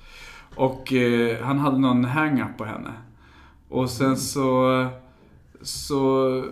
[0.55, 2.93] Och eh, han hade någon hang-up på henne.
[3.69, 4.87] Och sen så
[5.65, 6.07] så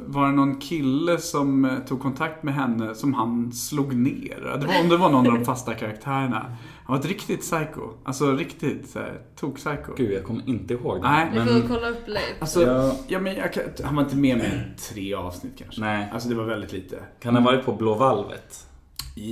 [0.07, 4.57] var det någon kille som eh, tog kontakt med henne som han slog ner.
[4.61, 6.57] Det var, om det var någon av de fasta karaktärerna.
[6.85, 7.83] Han var ett riktigt psycho.
[8.05, 8.97] Alltså riktigt
[9.41, 9.95] tok-psycho.
[9.97, 11.09] Gud, jag kommer inte ihåg det.
[11.11, 11.31] Nej.
[11.33, 12.37] Vi får Men, kolla upp Leif.
[12.41, 12.93] Alltså, Ja.
[13.09, 15.81] ja, men jag kan, han var inte med med tre avsnitt kanske.
[15.81, 16.11] nej.
[16.13, 16.99] Alltså det var väldigt lite.
[17.21, 18.67] Kan det ha varit på Blå Valvet?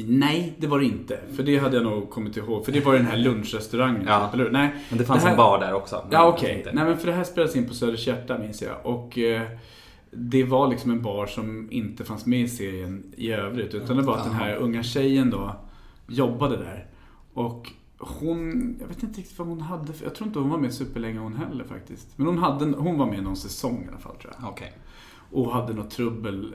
[0.06, 1.20] Nej, det var det inte.
[1.36, 2.64] För det hade jag nog kommit ihåg.
[2.64, 4.04] För det var den här lunchrestaurangen.
[4.06, 4.24] Ja.
[4.26, 4.50] typ, eller hur?
[4.50, 6.04] Nej, Men det fanns Det här- en bar där också.
[6.10, 6.56] Ja, okej.
[6.58, 6.72] inte.
[6.72, 8.76] Nej, men för det här spelades in på Söders Hjärta minns jag.
[8.86, 9.42] Och eh,
[10.10, 13.74] det var liksom en bar som inte fanns med i serien i övrigt.
[13.74, 15.56] Utan det var att den här unga tjejen då
[16.08, 16.86] jobbade där.
[17.34, 20.58] Och hon, jag vet inte riktigt vad hon hade för, jag tror inte hon var
[20.58, 22.08] med superlänge hon heller faktiskt.
[22.16, 24.50] Men hon, hade, hon var med någon säsong i alla fall tror jag.
[24.50, 24.72] Okej.
[25.32, 26.54] Och hade något trubbel.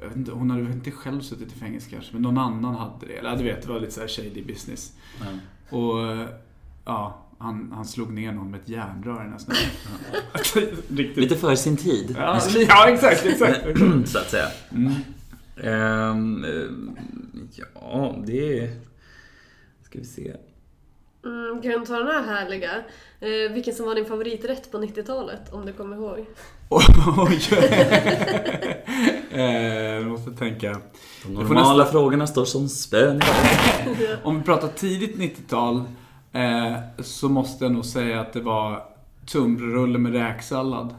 [0.00, 2.74] Jag vet inte, hon hade väl inte själv suttit i fängelse kanske, men någon annan
[2.74, 3.12] hade det.
[3.12, 4.92] Eller du vet, det var lite så här shady business.
[5.20, 5.26] Ja.
[5.76, 6.28] Och
[6.84, 10.74] ja, han, han slog ner någon med ett järnrör snubben.
[10.88, 11.16] Riktigt.
[11.16, 12.16] Lite för sin tid.
[12.18, 13.60] Ja, ja, exakt, exakt.
[14.04, 14.46] så att säga.
[14.70, 14.92] Mm.
[15.62, 16.46] Ehm,
[17.74, 18.70] ja, det är...
[19.82, 20.36] Ska vi se.
[21.24, 22.70] Mm, kan du ta den här härliga?
[23.20, 25.52] Eh, vilken som var din favoriträtt på 90-talet?
[25.52, 26.26] Om du kommer ihåg.
[26.68, 27.40] Oj.
[29.30, 29.42] eh,
[29.94, 30.76] jag måste tänka.
[31.24, 33.20] De normala nästan- frågorna står som spön.
[34.22, 35.82] Om vi pratar tidigt 90-tal
[36.32, 38.82] eh, så måste jag nog säga att det var
[39.32, 40.94] tunnbrödsrulle med räksallad.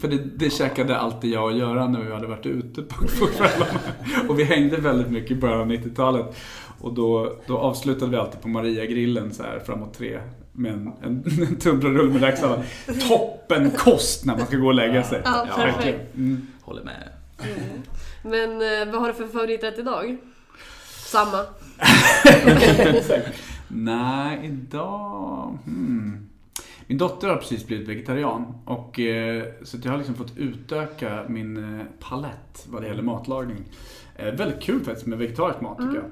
[0.00, 3.26] För det, det käkade alltid jag och Göran när vi hade varit ute på, på
[3.36, 3.80] kvällarna.
[4.28, 6.36] Och vi hängde väldigt mycket i början av 90-talet.
[6.80, 10.20] Och då, då avslutade vi alltid på Maria-grillen så här framåt tre.
[10.52, 12.62] med en, en, en tunnbrödsrulle med räksallad.
[13.08, 15.22] Toppen kost när man ska gå och lägga sig.
[15.24, 16.14] Ja, Ja, perfekt.
[16.16, 16.46] Mm.
[16.62, 17.08] Håller med.
[17.42, 17.82] Mm.
[18.22, 20.16] Men eh, vad har du för favoriträtt idag?
[20.86, 21.44] Samma.
[23.68, 25.58] Nej, idag...
[25.64, 26.25] Hmm.
[26.86, 28.54] Min dotter har precis blivit vegetarian.
[28.64, 33.02] Och, eh, så att jag har liksom fått utöka min eh, palett vad det gäller
[33.02, 33.64] matlagning.
[34.16, 36.10] Eh, väldigt kul faktiskt med vegetarisk mat tycker jag.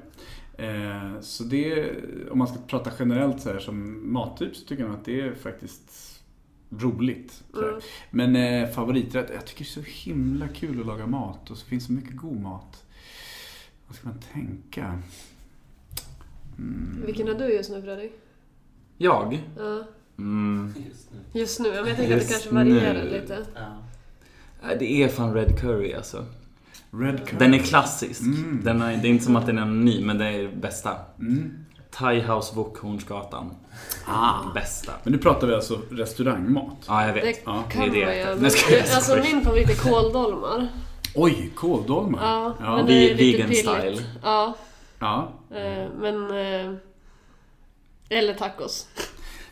[0.57, 1.91] Eh, så det,
[2.31, 5.33] om man ska prata generellt så här som mattyp så tycker jag att det är
[5.33, 6.21] faktiskt
[6.69, 7.43] roligt.
[7.53, 7.79] Mm.
[8.11, 11.65] Men eh, favoriträtt, jag tycker det är så himla kul att laga mat och så
[11.65, 12.85] finns så mycket god mat.
[13.87, 15.01] Vad ska man tänka?
[16.57, 17.03] Mm.
[17.05, 18.11] Vilken har du just nu Fredrik?
[18.97, 19.43] Jag?
[19.57, 19.83] Ja.
[20.17, 20.73] Mm.
[20.87, 21.39] Just nu.
[21.39, 23.09] Just nu, jag tänker att det kanske varierar nu.
[23.21, 23.45] lite.
[23.55, 24.75] Ja.
[24.79, 26.25] Det är fan Red Curry alltså.
[26.91, 27.39] Red curry.
[27.39, 28.21] Den är klassisk.
[28.21, 28.61] Mm.
[28.63, 30.95] Den är, det är inte som att den är ny, men det är bästa.
[31.19, 31.65] Mm.
[31.91, 33.51] Thai House Wok Hornsgatan.
[34.07, 34.33] Ah.
[34.53, 34.91] Bästa.
[35.03, 36.75] Men nu pratar vi alltså restaurangmat.
[36.87, 37.23] Ja, jag vet.
[37.23, 40.67] Det Ja, kan det är det man jag- jag alltså min favorit är kåldolmar.
[41.15, 42.19] Oj, kåldolmar.
[42.23, 42.75] Ja, Ja.
[42.77, 43.65] men det är lite vegan billigt.
[43.69, 44.01] style.
[44.23, 44.55] Ja,
[44.99, 45.31] Ja.
[45.51, 46.31] eh, men...
[46.31, 46.75] eh,
[48.09, 48.87] Eller tacos.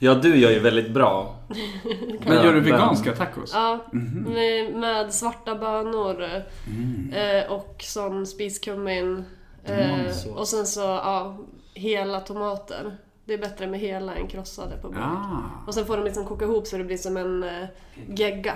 [0.03, 1.35] Ja, du gör ju väldigt bra.
[2.27, 3.51] Men gör du veganska tacos?
[3.53, 4.33] Ja, Mhm.
[4.33, 6.25] med, med svarta bönor
[6.67, 7.13] Mm.
[7.13, 9.23] eh, och sån spiskummin.
[9.65, 11.37] Mm, Eh, och sen så, ja,
[11.73, 12.97] hela tomater.
[13.25, 15.03] Det är bättre med hela än krossade på bordet.
[15.03, 17.65] Ah, Och sen får de liksom koka ihop så det blir som en eh,
[18.07, 18.53] gegga.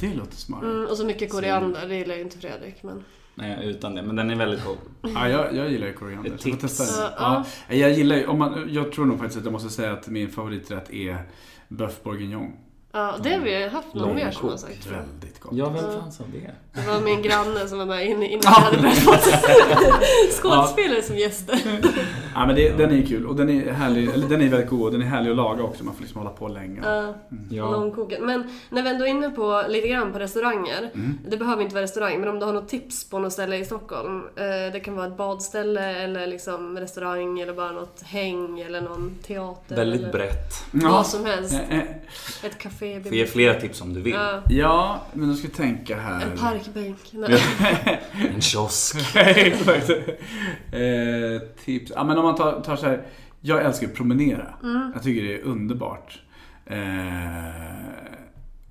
[0.00, 0.62] det låter smart.
[0.62, 2.82] Mm, och så mycket koriander, det gillar ju inte Fredrik.
[2.82, 3.04] Men...
[3.38, 4.02] Nej, utan det.
[4.02, 4.76] Men den är väldigt god.
[5.14, 6.30] Ja, jag, jag gillar ju koriander.
[6.34, 6.76] Ett jag tips.
[6.78, 7.14] testa det.
[7.18, 9.92] Ja, Ja, jag gillar ju, om man, jag tror nog faktiskt att jag måste säga
[9.92, 11.18] att min favoriträtt är
[11.68, 12.52] bœuf bourguignon.
[12.96, 14.86] Ja, det har vi haft någon mer som har sagt.
[14.86, 15.52] Väldigt gott.
[15.54, 16.80] Ja, vem fan sa det?
[16.80, 19.12] Det var min granne som var med innan innan jag hade börjat få
[20.42, 21.60] skådespelare som gäster.
[22.34, 24.70] Ja, men det, den är ju kul och den är härlig, eller den är väldigt
[24.70, 25.84] god och den är härlig att laga också.
[25.84, 26.80] Man får liksom hålla på länge.
[26.84, 27.14] Ja,
[27.50, 27.70] Ja.
[27.70, 28.26] långkoken.
[28.26, 30.90] Men när vi ändå är inne på lite grann på restauranger.
[30.94, 31.18] Mm.
[31.28, 33.64] Det behöver inte vara restaurang, men om du har något tips på något ställe i
[33.64, 34.22] Stockholm.
[34.36, 39.14] Eh, det kan vara ett badställe eller liksom restaurang eller bara något häng eller någon
[39.26, 39.76] teater.
[39.76, 40.52] Väldigt eller brett.
[40.70, 40.90] Ja.
[40.90, 41.52] Vad som helst.
[41.54, 41.84] Eh, eh,
[42.42, 44.12] Ett café, Får ge flera tips om du vill.
[44.14, 46.26] Ja, Ja, men då ska vi tänka här.
[46.26, 46.98] en parkbänk.
[48.34, 48.96] En kiosk.
[49.16, 49.90] Exakt.
[49.90, 51.92] eh, tips.
[51.94, 53.02] Ja, men om man tar, tar så här.
[53.40, 54.54] Jag älskar att promenera.
[54.62, 54.90] Mm.
[54.94, 56.18] Jag tycker det är underbart.
[56.66, 56.76] Eh,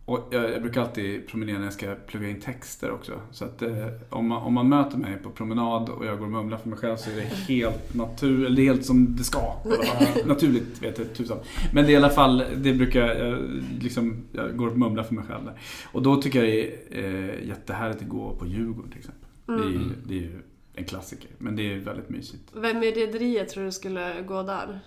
[0.06, 3.14] och jag, jag brukar alltid promenera när jag ska plugga in texter också.
[3.32, 6.32] Så att eh, om, man, om man möter mig på promenad och jag går och
[6.32, 9.54] mumlar för mig själv så är det helt natur, eller helt som det ska.
[10.26, 11.38] Naturligt vet jag tusan.
[11.74, 13.40] Men det är i alla fall, det brukar jag
[13.82, 15.54] liksom, jag går och mumlar för mig själv där.
[15.92, 19.30] Och då tycker jag det är eh, jättehärligt att gå på Djurgården till exempel.
[19.46, 19.94] Det, är, ju- Mm.
[20.08, 20.42] det är ju
[20.76, 22.44] en klassiker, men det är väldigt mysigt.
[22.54, 24.80] Vem i rederiet tror du skulle gå där?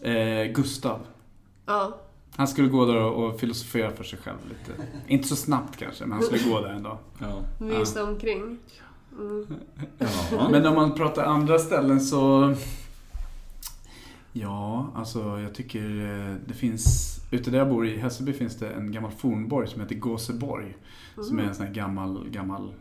[0.00, 1.00] Eh, Gustav.
[1.66, 1.98] Ja.
[2.36, 4.82] Han skulle gå där och filosofera för sig själv lite.
[5.06, 6.98] Inte så snabbt kanske, men han skulle gå där en dag.
[7.18, 7.42] Ja.
[7.58, 8.58] Mysa omkring.
[9.18, 9.46] Mm.
[9.98, 10.48] ja.
[10.50, 12.54] Men om man pratar andra ställen så...
[14.32, 17.08] Ja, alltså jag tycker eh, det finns...
[17.30, 20.76] Ute där jag bor i Hässelby finns det en gammal fornborg som heter Gåseborg.
[21.14, 22.72] Som är en sån här gammal, gammal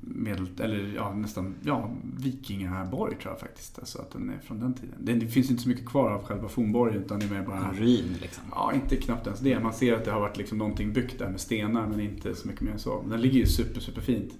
[0.00, 0.48] medel...
[0.60, 1.54] Eller ja, nästan...
[1.62, 3.78] Ja, vikingaborg tror jag faktiskt.
[3.78, 4.94] Alltså att den är från den tiden.
[4.98, 7.72] Det, det finns inte så mycket kvar av själva fornborgen utan det är mer bara...
[7.72, 8.44] Ruin liksom.
[8.50, 9.60] Ja, inte knappt ens det.
[9.60, 12.48] Man ser att det har varit liksom någonting byggt där med stenar men inte så
[12.48, 13.04] mycket mer än så.
[13.08, 14.32] Den ligger ju super, super fint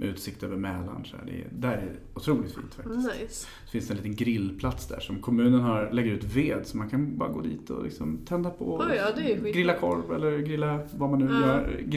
[0.00, 1.04] med utsikt över Mälaren.
[1.04, 2.96] Så det är, där är det otroligt fint faktiskt.
[3.20, 3.46] Nice.
[3.64, 6.90] Så finns det en liten grillplats där som kommunen har, lägger ut ved så man
[6.90, 8.78] kan bara gå dit och liksom tända på.
[8.90, 9.22] Oj, ja,
[9.52, 11.46] grilla korv eller grilla vad man nu Ja.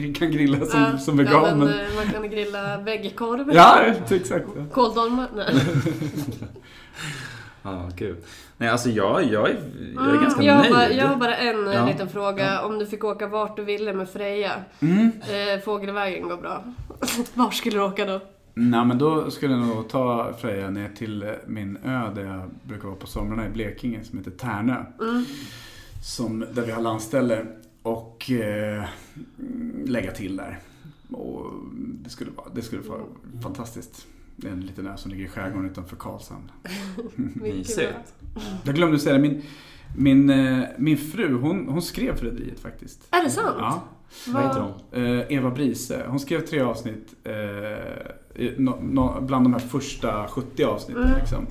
[0.04, 1.32] gör, kan grilla som, Ja, som vegan.
[1.32, 3.50] Ja, men, men, eh, man kan grilla veggkorv.
[3.54, 3.80] ja,
[4.10, 4.46] exakt.
[4.56, 4.64] Ja.
[4.72, 5.28] Kåldolmar?
[7.64, 8.16] Ja, kul.
[8.56, 9.56] Nej, alltså jag, jag, är,
[9.94, 10.72] jag är ganska Mm, jag, har nöjd.
[10.72, 11.86] bara, jag har bara en eh, Ja.
[11.86, 12.62] liten fråga.
[12.62, 14.52] Om du fick åka vart du ville med Freja.
[14.80, 15.10] Mm.
[15.20, 16.64] Eh, fågelvägen går bra.
[17.34, 18.20] Var skulle du åka då?
[18.54, 22.88] Nej men då skulle jag nog ta Freja ner till min ö där jag brukar
[22.88, 24.84] vara på somrarna i Blekinge som heter Tärnö.
[25.00, 25.24] Mm.
[26.02, 27.46] Som, där vi har landställe
[27.82, 28.84] och eh,
[29.84, 30.58] lägga till där.
[31.10, 33.00] Och det skulle vara, det skulle vara
[33.42, 34.06] fantastiskt.
[34.36, 36.50] Det är en liten ö som ligger i skärgården utanför Karlshamn.
[37.14, 38.14] Mysigt.
[38.64, 39.42] Jag glömde säga det, min,
[39.96, 43.08] min, eh, min fru hon, hon skrev för Rederiet faktiskt.
[43.10, 43.56] Är det sant?
[43.58, 43.82] Ja,
[44.26, 45.04] Vad heter hon?
[45.18, 46.02] eh, Eva Brise.
[46.08, 47.32] Hon skrev tre avsnitt eh,
[48.42, 51.04] i- no, no, bland de här första 70 avsnitten.
[51.04, 51.18] Mm.
[51.18, 51.46] Liksom.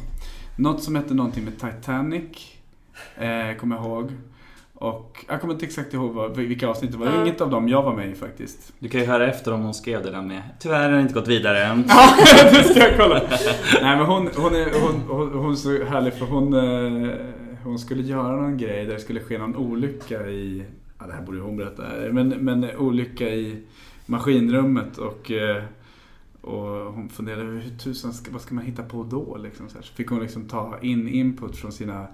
[0.57, 2.23] Något som hette någonting med Titanic,
[3.17, 4.11] eh, kommer jag ihåg.
[4.73, 7.05] Och jag kommer inte exakt ihåg vad, vilka avsnitt det var.
[7.05, 7.21] Ja.
[7.21, 8.73] inget av dem jag var med i faktiskt.
[8.79, 11.13] Du kan ju höra efter om hon skrev det där med Tyvärr har det inte
[11.13, 11.83] gått vidare än.
[11.87, 12.15] Ja,
[12.51, 13.21] det ska jag kolla.
[13.81, 17.15] Nej men hon, hon, är, hon, hon, hon är så härlig för hon, eh,
[17.63, 20.63] hon skulle göra någon grej där det skulle ske någon olycka i,
[21.01, 23.63] ja det här borde hon berätta, men, men olycka i
[24.05, 25.63] maskinrummet och eh,
[26.41, 29.37] och hon funderade hur tusan, ska, vad ska man hitta på då?
[29.37, 29.81] Liksom, så, här.
[29.83, 32.07] så fick hon liksom ta in input från sina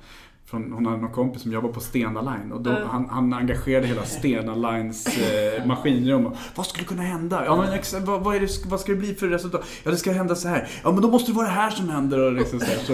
[0.45, 2.87] från, hon hade någon kompis som jobbar på Stena Line och då, Mm.
[2.87, 6.25] han, han engagerade hela Stena Lines eh, maskinrum.
[6.25, 7.45] Och, vad skulle kunna hända?
[7.45, 9.65] Ja, men, ex, vad, vad, är det, vad ska det bli för resultat?
[9.83, 10.67] Ja, det ska hända så här.
[10.83, 12.19] Ja, men då måste det vara det här som händer.
[12.19, 12.93] Och liksom så här, så,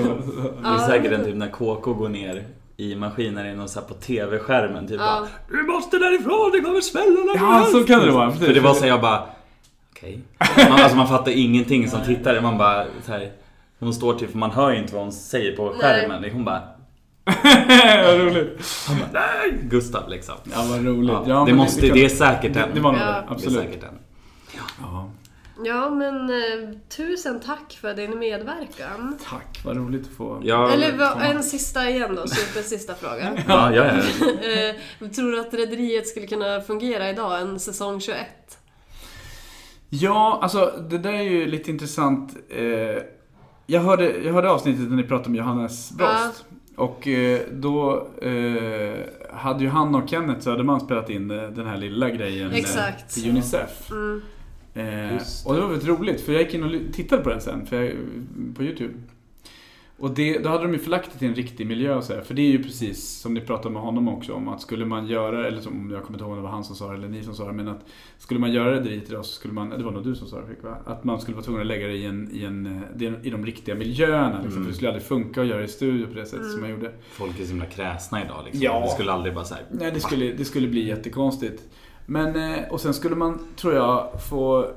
[0.62, 2.48] Det är säkert en typ när KK går ner
[2.78, 5.28] i maskinen och så här på TV-skärmen typ Ja.
[5.50, 8.32] bara Du måste därifrån, det kommer smälla ja, så kan det vara.
[8.32, 9.24] För det var så jag bara
[9.96, 10.20] Okej.
[10.70, 12.42] Man, alltså man fattar ingenting som tittare.
[12.42, 13.32] Man bara så här,
[13.80, 16.32] Hon står typ, för man hör ju inte vad hon säger på skärmen.
[16.34, 16.62] Hon bara
[18.06, 18.62] vad roligt.
[18.88, 19.58] Han bara nej!
[19.64, 20.36] Gustav liksom.
[20.44, 21.12] Ja, vad roligt.
[21.12, 22.70] Ja, Ja, det, måste, kan- det är säkert det, den.
[22.74, 23.06] det var nog Ja.
[23.06, 23.60] det, Det är absolut.
[23.60, 23.94] säkert den.
[24.82, 25.10] Ja.
[25.58, 29.18] Ja, men eh, tusen tack för din medverkan.
[29.30, 30.42] Tack, vad roligt att få...
[30.44, 31.26] Ja, Eller komma.
[31.26, 33.44] en sista igen då, supersista fråga.
[33.48, 33.94] ja, ja, ja.
[34.28, 38.28] Eh, tror du att Rederiet skulle kunna fungera idag, en säsong 21?
[39.90, 42.36] Ja, alltså det där är ju lite intressant.
[42.50, 42.66] Eh,
[43.66, 46.46] jag, hörde, jag hörde avsnittet när ni pratade om Johannes Brost.
[46.76, 48.94] Och eh, då eh,
[49.34, 53.14] hade ju han och Kenneth Söderman spelat in den här lilla grejen Exakt.
[53.14, 53.92] till Unicef.
[53.92, 54.22] Mm.
[54.74, 55.20] Eh, det.
[55.46, 57.82] och det var väldigt roligt för jag gick in och tittade på den sen för
[57.84, 57.94] jag,
[58.56, 58.94] på Youtube.
[59.98, 62.22] Och det, då hade de ju förlagt det till en riktig miljö och så här,
[62.22, 65.08] För det är ju precis som ni pratade med honom också om att skulle man
[65.08, 67.08] göra, eller som jag kommer inte ihåg om det var han som sa det eller
[67.08, 67.86] ni som sa det, men att
[68.18, 70.48] skulle man göra Rederiet idag så skulle man, det var nog du som sa det
[70.48, 70.78] Fick, va?
[70.86, 73.30] Att man skulle vara tvungen att lägga det i, en, i, en, eh, det- i
[73.30, 74.64] de riktiga miljöerna liksom, Mm.
[74.64, 76.70] för det skulle aldrig funka att göra det i studio på det sättet som man
[76.70, 76.92] gjorde.
[77.12, 78.62] Folk är så himla kräsna idag liksom.
[78.64, 78.80] Ja.
[78.84, 79.64] Det skulle aldrig bara såhär.
[79.72, 81.64] Nej, det skulle, det skulle bli jättekonstigt.
[82.06, 84.72] Men, eh, och sen skulle man, tror jag, få...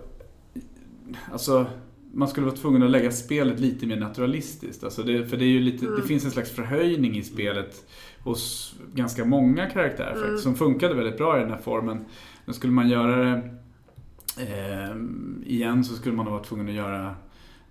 [1.32, 1.66] Alltså,
[2.12, 4.84] man skulle vara tvungen att lägga spelet lite mer naturalistiskt.
[4.84, 7.84] Alltså det, för det är ju lite, det finns en slags förhöjning i spelet
[8.24, 12.04] hos ganska många karaktärer faktiskt, som funkade väldigt bra i den här formen.
[12.44, 13.42] Men skulle man göra det
[14.40, 14.96] eh,
[15.46, 17.14] igen så skulle man nog vara tvungen att göra,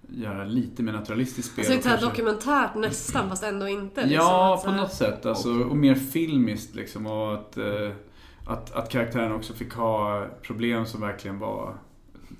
[0.10, 1.66] göra lite mer naturalistiskt spel.
[1.72, 4.02] Alltså lite dokumentärt nästan, fast ändå inte.
[4.02, 5.26] Liksom, Ja, på något sätt.
[5.26, 7.06] Alltså, och mer filmiskt liksom.
[7.08, 7.90] Och att, eh,
[8.48, 11.74] att, att karaktären också fick ha problem som verkligen var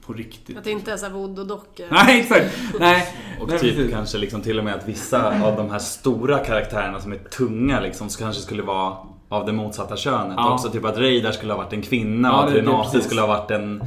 [0.06, 0.58] på riktigt.
[0.58, 1.86] Att det inte är såhär voodoo-dockor.
[1.92, 2.58] Nej, exakt!
[2.80, 3.08] Nej,
[3.42, 3.92] Och nej, typ precis.
[3.94, 7.80] kanske liksom till och med att vissa av de här stora karaktärerna som är tunga
[7.80, 8.98] liksom så kanske skulle vara
[9.30, 10.34] av det motsatta könet.
[10.38, 10.54] Ja.
[10.54, 13.28] Också typ att Reidar skulle ha varit en kvinna Ja, och att Renate skulle ha
[13.28, 13.84] varit en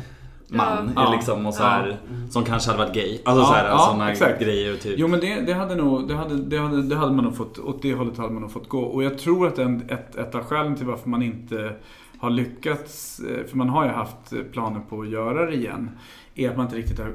[0.48, 0.92] man.
[0.96, 1.12] Ja.
[1.12, 1.68] Liksom, och så Ja.
[1.68, 1.96] här,
[2.30, 3.18] Som kanske hade varit gay.
[3.24, 4.40] Alltså Ja, så här, ja, såna exakt.
[4.42, 4.76] grejer.
[4.76, 4.94] Typ.
[4.98, 7.58] Jo men det, det hade nog, det hade, det, hade, det hade man nog fått,
[7.58, 8.80] åt det hållet hade man nog fått gå.
[8.80, 11.72] Och jag tror att en, ett, ett av skälen till varför man inte
[12.18, 15.90] har lyckats, eh, för man har ju haft eh, planer på att göra det igen,
[16.34, 17.12] är att man inte riktigt har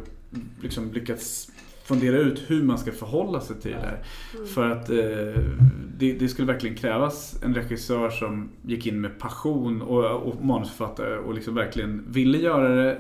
[0.62, 1.52] liksom lyckats
[1.84, 4.04] fundera ut hur man ska förhålla sig till det här.
[4.46, 5.44] För att eh,
[5.98, 11.18] det, det skulle verkligen krävas en regissör som gick in med passion och, och manusförfattare
[11.18, 13.00] och liksom verkligen ville göra det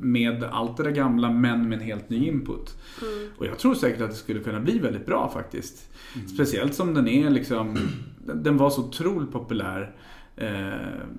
[0.00, 2.76] med allt det där gamla men med en helt ny input.
[3.02, 3.28] Mm.
[3.38, 5.90] Och jag tror säkert att det skulle kunna bli väldigt bra faktiskt.
[6.34, 7.78] Speciellt som den är liksom,
[8.26, 9.94] den den var så otroligt populär.
[10.38, 10.48] Eh,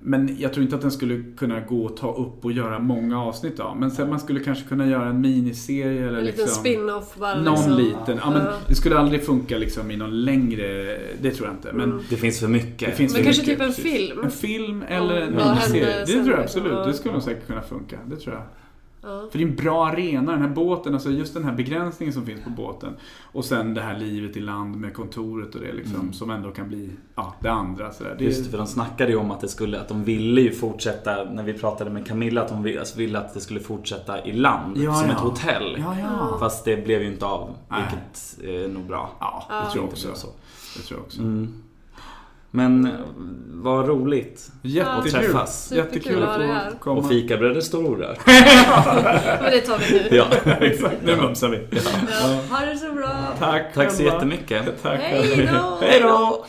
[0.02, 3.22] Men jag tror inte att den skulle kunna gå och ta upp och göra många
[3.22, 3.76] avsnitt av.
[3.76, 6.60] Men sen man skulle kanske kunna göra en miniserie eller En liten liksom...
[6.60, 7.40] spin-off bara.
[7.40, 7.76] Någon liksom.
[7.76, 8.18] liten.
[8.24, 10.98] Ja, men det skulle aldrig funka liksom i någon längre...
[11.22, 11.72] Det tror jag inte.
[11.72, 12.02] Men Mm.
[12.10, 12.88] Det finns för mycket.
[12.90, 13.92] det finns Men för kanske mycket, typ en precis.
[14.08, 14.24] film.
[14.24, 16.04] En film eller en miniserie.
[16.06, 16.84] Det tror jag absolut.
[16.86, 17.96] Det skulle nog säkert kunna funka.
[18.06, 18.42] Det tror jag.
[19.02, 19.28] Ja.
[19.30, 22.26] För det är en bra arena, den här båten, alltså just den här begränsningen som
[22.26, 22.92] finns på båten.
[23.32, 26.12] Och sen det här livet i land med kontoret och det liksom, Mm.
[26.12, 27.92] som ändå kan bli ja, det andra.
[27.92, 28.14] Sådär.
[28.18, 30.52] Det, Just det, för de snackade ju om att det skulle, att de ville ju
[30.52, 34.24] fortsätta, när vi pratade med Camilla, att de ville, alltså ville att det skulle fortsätta
[34.24, 35.14] i land, Ja, som ja.
[35.14, 35.76] ett hotell.
[35.78, 36.36] Ja, ja.
[36.40, 37.80] Fast det blev ju inte av, Nej.
[37.80, 39.10] vilket är nog bra.
[39.20, 39.60] Ja, Ja.
[39.64, 40.08] det tror jag också.
[40.14, 40.28] så.
[40.76, 41.20] Det tror jag också.
[41.20, 41.62] Mm.
[42.50, 42.92] Men eh,
[43.50, 44.50] vad roligt.
[44.62, 44.98] Jättekul.
[44.98, 45.72] Att träffas.
[45.72, 47.00] Jättekul att få komma.
[47.00, 48.18] Och fikabröd står orört.
[48.26, 50.16] Men det tar vi nu.
[50.16, 50.26] Ja.
[50.60, 51.66] Exakt, nu mumsar vi.
[51.70, 52.56] Ja.
[52.56, 53.10] Ha det så bra.
[53.38, 54.82] Tack Tack så jättemycket.
[54.82, 55.78] Tack Hej då!
[55.80, 56.44] Hej då!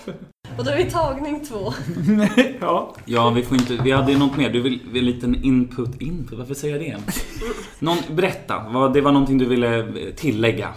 [0.58, 1.74] Och då är vi tagning två.
[2.60, 2.96] ja.
[3.06, 4.50] Ja, vi får inte, vi hade ju något mer.
[4.50, 7.14] Du vill, vill en liten input, input, varför säger jag det?
[7.80, 10.70] Någon, berätta, vad, det var någonting du ville tillägga.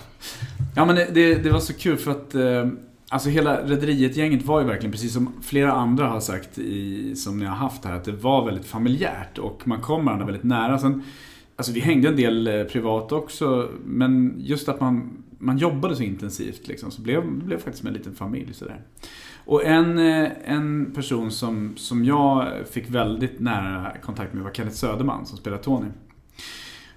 [0.77, 2.67] Ja men det, det, det var så kul för att eh,
[3.13, 7.45] Alltså hela Rederiet-gänget var ju verkligen, precis som flera andra har sagt i, som ni
[7.45, 10.79] har haft här, att det var väldigt familjärt och man kom varandra väldigt nära.
[10.79, 11.03] Sen,
[11.57, 16.03] alltså vi hängde en del eh, privat också, men just att man, man jobbade så
[16.03, 18.55] intensivt liksom, så blev det blev faktiskt som en liten familj.
[18.55, 18.81] Sådär.
[19.45, 24.77] Och en, eh, en person som, som jag fick väldigt nära kontakt med var Kenneth
[24.77, 25.87] Söderman som spelar Tony.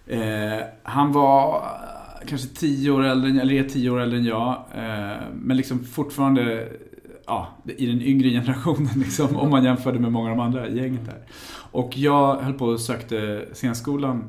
[0.07, 1.63] Eh, han var
[2.27, 4.63] kanske tio år äldre, eller är tio år äldre än jag.
[4.75, 6.69] Eh, men liksom fortfarande
[7.25, 10.77] ja, i den yngre generationen liksom, om man jämförde med många av de andra i
[10.77, 11.21] gänget där.
[11.71, 14.23] Och jag höll på och sökte scenskolan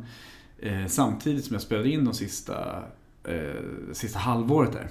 [0.58, 2.82] eh, samtidigt som jag spelade in de sista,
[3.24, 4.86] eh, sista halvåret där.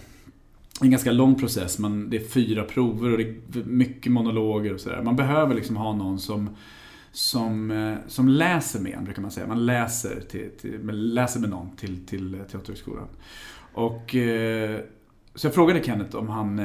[0.81, 4.79] En ganska lång process, man, det är fyra prover och det är mycket monologer och
[4.79, 5.01] sådär.
[5.01, 6.49] Man behöver liksom ha någon som
[7.15, 9.47] som, eh, som läser med en, brukar man säga.
[9.47, 13.07] Man läser, till, till, läser med någon till, till eh, Teaterhögskolan.
[13.73, 14.79] Och, eh,
[15.35, 16.61] så jag frågade Kenneth om han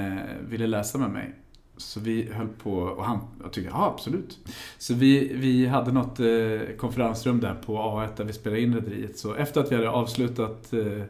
[0.49, 1.35] ville läsa med mig.
[1.77, 4.39] Så vi höll på och han jag tyckte ja absolut.
[4.79, 9.19] Så vi, vi hade något eh, konferensrum där på A1 där vi spelade in Rederiet.
[9.19, 11.05] Så efter att vi hade avslutat eh,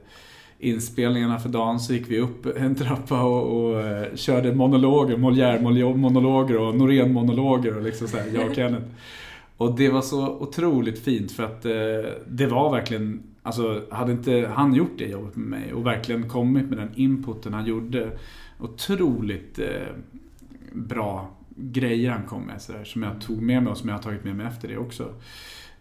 [0.59, 6.59] inspelningarna för dagen så gick vi upp en trappa och, och eh, körde monologer, Molière-monologer
[6.59, 8.87] och Norén-monologer och liksom så här, jag och Kenneth.
[9.61, 14.51] Och det var så otroligt fint för att eh, det var verkligen, alltså hade inte
[14.55, 18.19] han gjort det jobbet med mig och verkligen kommit med den inputen han gjorde,
[18.59, 19.95] otroligt eh,
[20.73, 23.97] bra grejer han kom med så där, som jag tog med mig och som jag
[23.97, 25.15] har tagit med mig efter det också.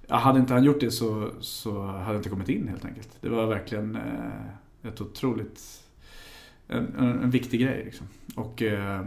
[0.08, 3.18] Ja, hade inte han gjort det så, så hade jag inte kommit in helt enkelt.
[3.22, 5.84] Det var verkligen eh, ett otroligt,
[6.68, 8.08] en, en, en viktig grej liksom.
[8.36, 9.06] Och eh,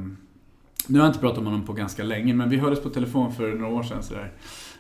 [0.87, 3.33] nu har jag inte pratat med honom på ganska länge, men vi hördes på telefon
[3.33, 4.03] för några år sedan.
[4.03, 4.33] Sådär.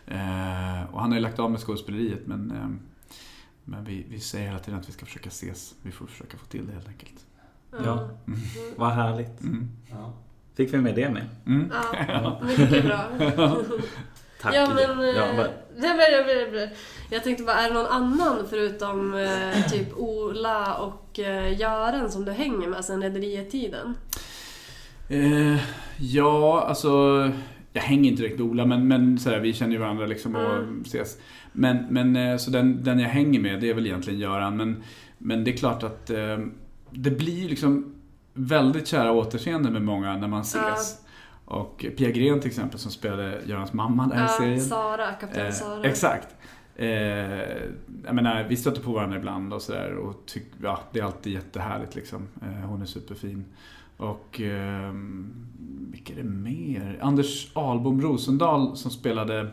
[0.07, 2.69] Eh, och han har ju lagt av med skådespeleriet, men, eh,
[3.65, 5.75] men vi, vi säger hela tiden att vi ska försöka ses.
[5.83, 7.27] Vi får försöka få till det helt enkelt.
[7.85, 8.41] Ja, mm.
[8.77, 9.41] vad härligt.
[9.41, 9.71] Mm.
[9.91, 10.13] Ja.
[10.55, 11.29] Fick vi med det med?
[11.47, 11.73] Mm.
[12.09, 13.09] Ja, mycket bra.
[14.43, 14.55] Tack.
[14.55, 16.69] Ja, men, ja, eh, men, nej, men, men,
[17.11, 22.25] jag tänkte bara, är det någon annan förutom eh, typ Ola och eh, Göran som
[22.25, 23.95] du hänger med sen rederietiden?
[25.09, 25.61] Eh,
[25.99, 27.31] ja, alltså...
[27.75, 30.35] Jag hänger inte direkt med Ola, men, men så här, vi känner ju varandra liksom
[30.37, 30.81] och Mm.
[30.87, 31.19] ses.
[31.53, 34.57] Men, men eh, så den, den jag hänger med, det är väl egentligen Göran.
[34.57, 34.83] Men,
[35.19, 36.39] men det är klart att eh,
[36.91, 37.95] det blir liksom
[38.35, 40.99] väldigt kära återseende med många när man ses.
[41.45, 44.61] Och Pia Gren till exempel som spelade Görans mamma där i Ja, serien.
[44.61, 45.85] Sara, kapten Eh, Sara.
[45.85, 46.29] exakt.
[46.77, 46.89] Eh,
[48.07, 51.33] jag menar, vi stöter på varandra ibland och sådär och tyck, ja, det är alltid
[51.33, 52.29] jättehärligt liksom.
[52.43, 53.45] Eh, hon är superfin.
[53.97, 54.93] Och eh,
[55.91, 56.99] vilka är det mer?
[57.03, 59.51] Anders Ahlbom Rosendal som spelade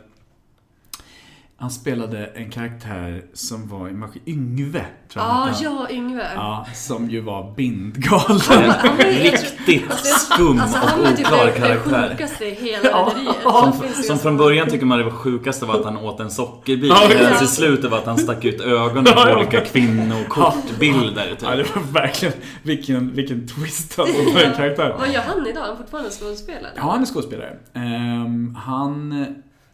[1.60, 4.22] han spelade en karaktär som var i Maskin...
[4.26, 6.26] Yngve, tror jag Ja, han ja, Yngve.
[6.34, 8.40] ja, som ju var bindgalen.
[8.68, 12.08] Han var Riktigt skum Alltså han och var typ oklar den, den karaktär.
[12.10, 13.36] sjukaste i hela rederiet.
[13.42, 16.90] Som, som från början tycker man det var sjukaste var att han åt en sockerbit.
[16.90, 21.36] Ja, Medan i slutet var att han stack ut ögonen på olika kvinnokortbilder.
[21.42, 21.76] Ja, det Typ.
[21.76, 22.34] var verkligen...
[22.62, 24.98] Vilken, vilken twist alltså på den karaktären.
[24.98, 25.62] Vad gör han idag?
[25.64, 26.72] Är han fortfarande skådespelare?
[26.76, 27.56] Ja, han är skådespelare.
[27.74, 29.26] Ehm, han,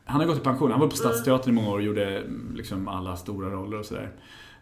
[0.07, 0.71] han har gått i pension.
[0.71, 3.85] Han var på Stadsteatern i många år och gjorde mm, liksom alla stora roller och
[3.85, 4.13] sådär.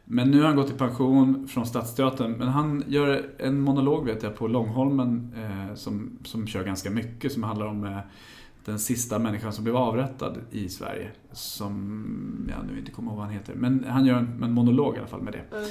[0.05, 2.33] Men nu har han gått i pension från Stadsteatern.
[2.33, 7.33] Men han gör en monolog vet jag på Långholmen eh, som, som kör ganska mycket.
[7.33, 7.99] Som handlar om eh,
[8.65, 11.11] den sista människan som blev avrättad i Sverige.
[11.33, 13.55] Som jag nu inte kommer ihåg vad han heter.
[13.55, 15.57] Men han gör en, en monolog i alla fall med det.
[15.57, 15.69] Mm.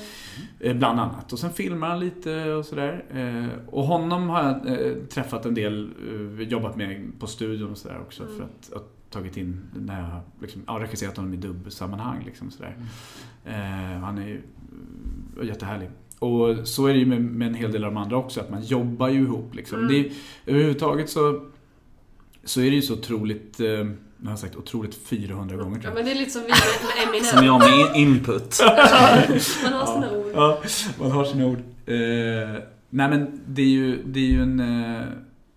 [0.59, 1.34] Eh, Bland annat.
[1.34, 3.05] Och sen filmar han lite och sådär.
[3.09, 5.91] Eh, Och honom har jag eh, träffat en del,
[6.49, 8.24] jobbat med på studion och sådär också.
[8.24, 8.38] Mm.
[8.38, 12.24] För att, att tagit in när jag liksom, ja, regisserat honom i dubbsammanhang.
[12.26, 12.76] Liksom, sådär.
[13.45, 14.41] Eh, han är ju
[15.41, 15.89] eh, jättehärlig.
[16.20, 18.49] Och så är det ju med, med en hel del av de andra också, att
[18.49, 19.55] man jobbar ju ihop.
[19.55, 19.78] Liksom.
[19.80, 19.89] Mm.
[19.89, 20.11] Det är,
[20.45, 21.45] överhuvudtaget så,
[22.43, 25.82] så är det ju så otroligt, eh, nu har jag sagt otroligt 400 gånger Ja,
[25.82, 25.95] tror jag.
[25.95, 27.26] men det är lite som vi med Eminem.
[27.26, 28.59] Som jag med input.
[29.64, 30.32] Man har sina ord.
[30.34, 30.61] Ja,
[30.99, 31.59] man har sina ord.
[31.86, 35.07] Eh, nej men det är ju, det är ju en, eh,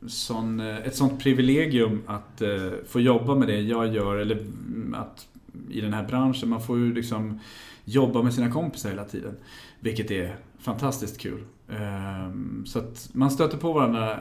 [0.06, 4.94] sån, eh, ett sånt privilegium att eh, få jobba med det jag gör, eller mm,
[4.94, 5.28] att
[5.70, 6.48] i den här branschen.
[6.48, 7.40] Man får ju liksom
[7.84, 9.36] jobba med sina kompisar hela tiden.
[9.80, 11.44] Vilket är fantastiskt kul.
[11.68, 14.20] Ehm, så att man stöter på varandra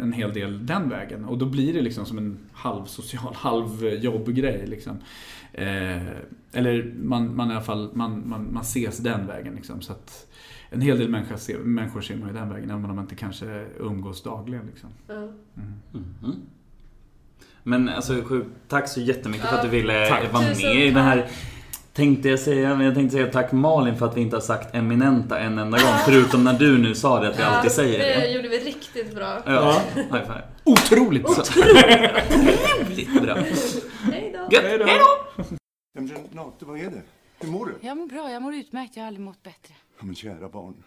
[0.00, 1.24] en hel del den vägen.
[1.24, 4.66] Och då blir det liksom som en halv social, halv jobbgrej.
[4.66, 4.96] Liksom.
[5.52, 6.02] Eh,
[6.52, 9.82] eller man, man i alla fall, man, man, man ses den vägen liksom.
[9.82, 10.31] Så att
[10.72, 13.14] en hel del människor ser, människor ser man ju den vägen, även om man inte
[13.14, 14.66] kanske umgås dagligen.
[14.66, 14.90] Liksom.
[15.06, 15.14] Ja.
[15.14, 15.32] Mm.
[15.92, 16.36] Mhm.
[17.62, 18.22] Men alltså,
[18.68, 20.32] tack så jättemycket för att du ville Tack.
[20.32, 21.02] vara med i det tack.
[21.04, 21.28] här.
[21.92, 24.74] Tänkte jag säga, men jag tänkte säga tack Malin för att vi inte har sagt
[24.74, 25.94] eminenta en enda gång.
[26.06, 28.20] Förutom när du nu sa det, att vi alltid säger det.
[28.20, 28.28] det.
[28.30, 29.42] gjorde vi riktigt bra.
[29.46, 30.42] Ja, high five.
[30.64, 31.24] Otroligt!
[31.24, 33.34] Otroligt bra.
[34.12, 34.48] Hej då.
[34.50, 34.84] Gött, Hej då.
[34.84, 35.44] hej då!
[35.94, 37.02] Men Renate, vad är det?
[37.40, 37.86] Hur mår du?
[37.86, 38.96] Jag mår bra, jag mår utmärkt.
[38.96, 39.74] Jag har aldrig mått bättre.
[40.02, 40.84] Ja, men kära barn.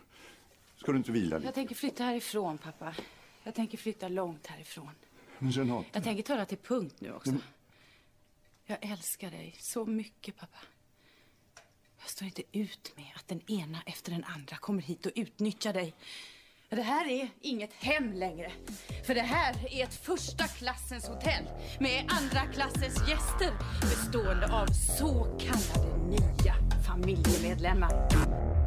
[0.76, 1.48] Ska du inte vila lite?
[1.48, 2.96] Jag tänker flytta härifrån, pappa.
[3.44, 4.92] Jag tänker flytta långt härifrån.
[5.40, 5.90] Men Renate.
[5.92, 7.34] Jag tänker ta det till punkt nu också.
[8.66, 10.58] Jag älskar dig så mycket, pappa.
[12.00, 15.74] Jag står inte ut med att den ena efter den andra kommer hit och utnyttjar
[15.74, 15.96] dig.
[16.70, 18.52] Det här är inget hem längre.
[19.06, 21.46] För det här är ett första klassens hotell
[21.80, 23.52] med andra klassens gäster
[23.82, 26.56] bestående av så kallade nya
[26.88, 28.65] familjemedlemmar.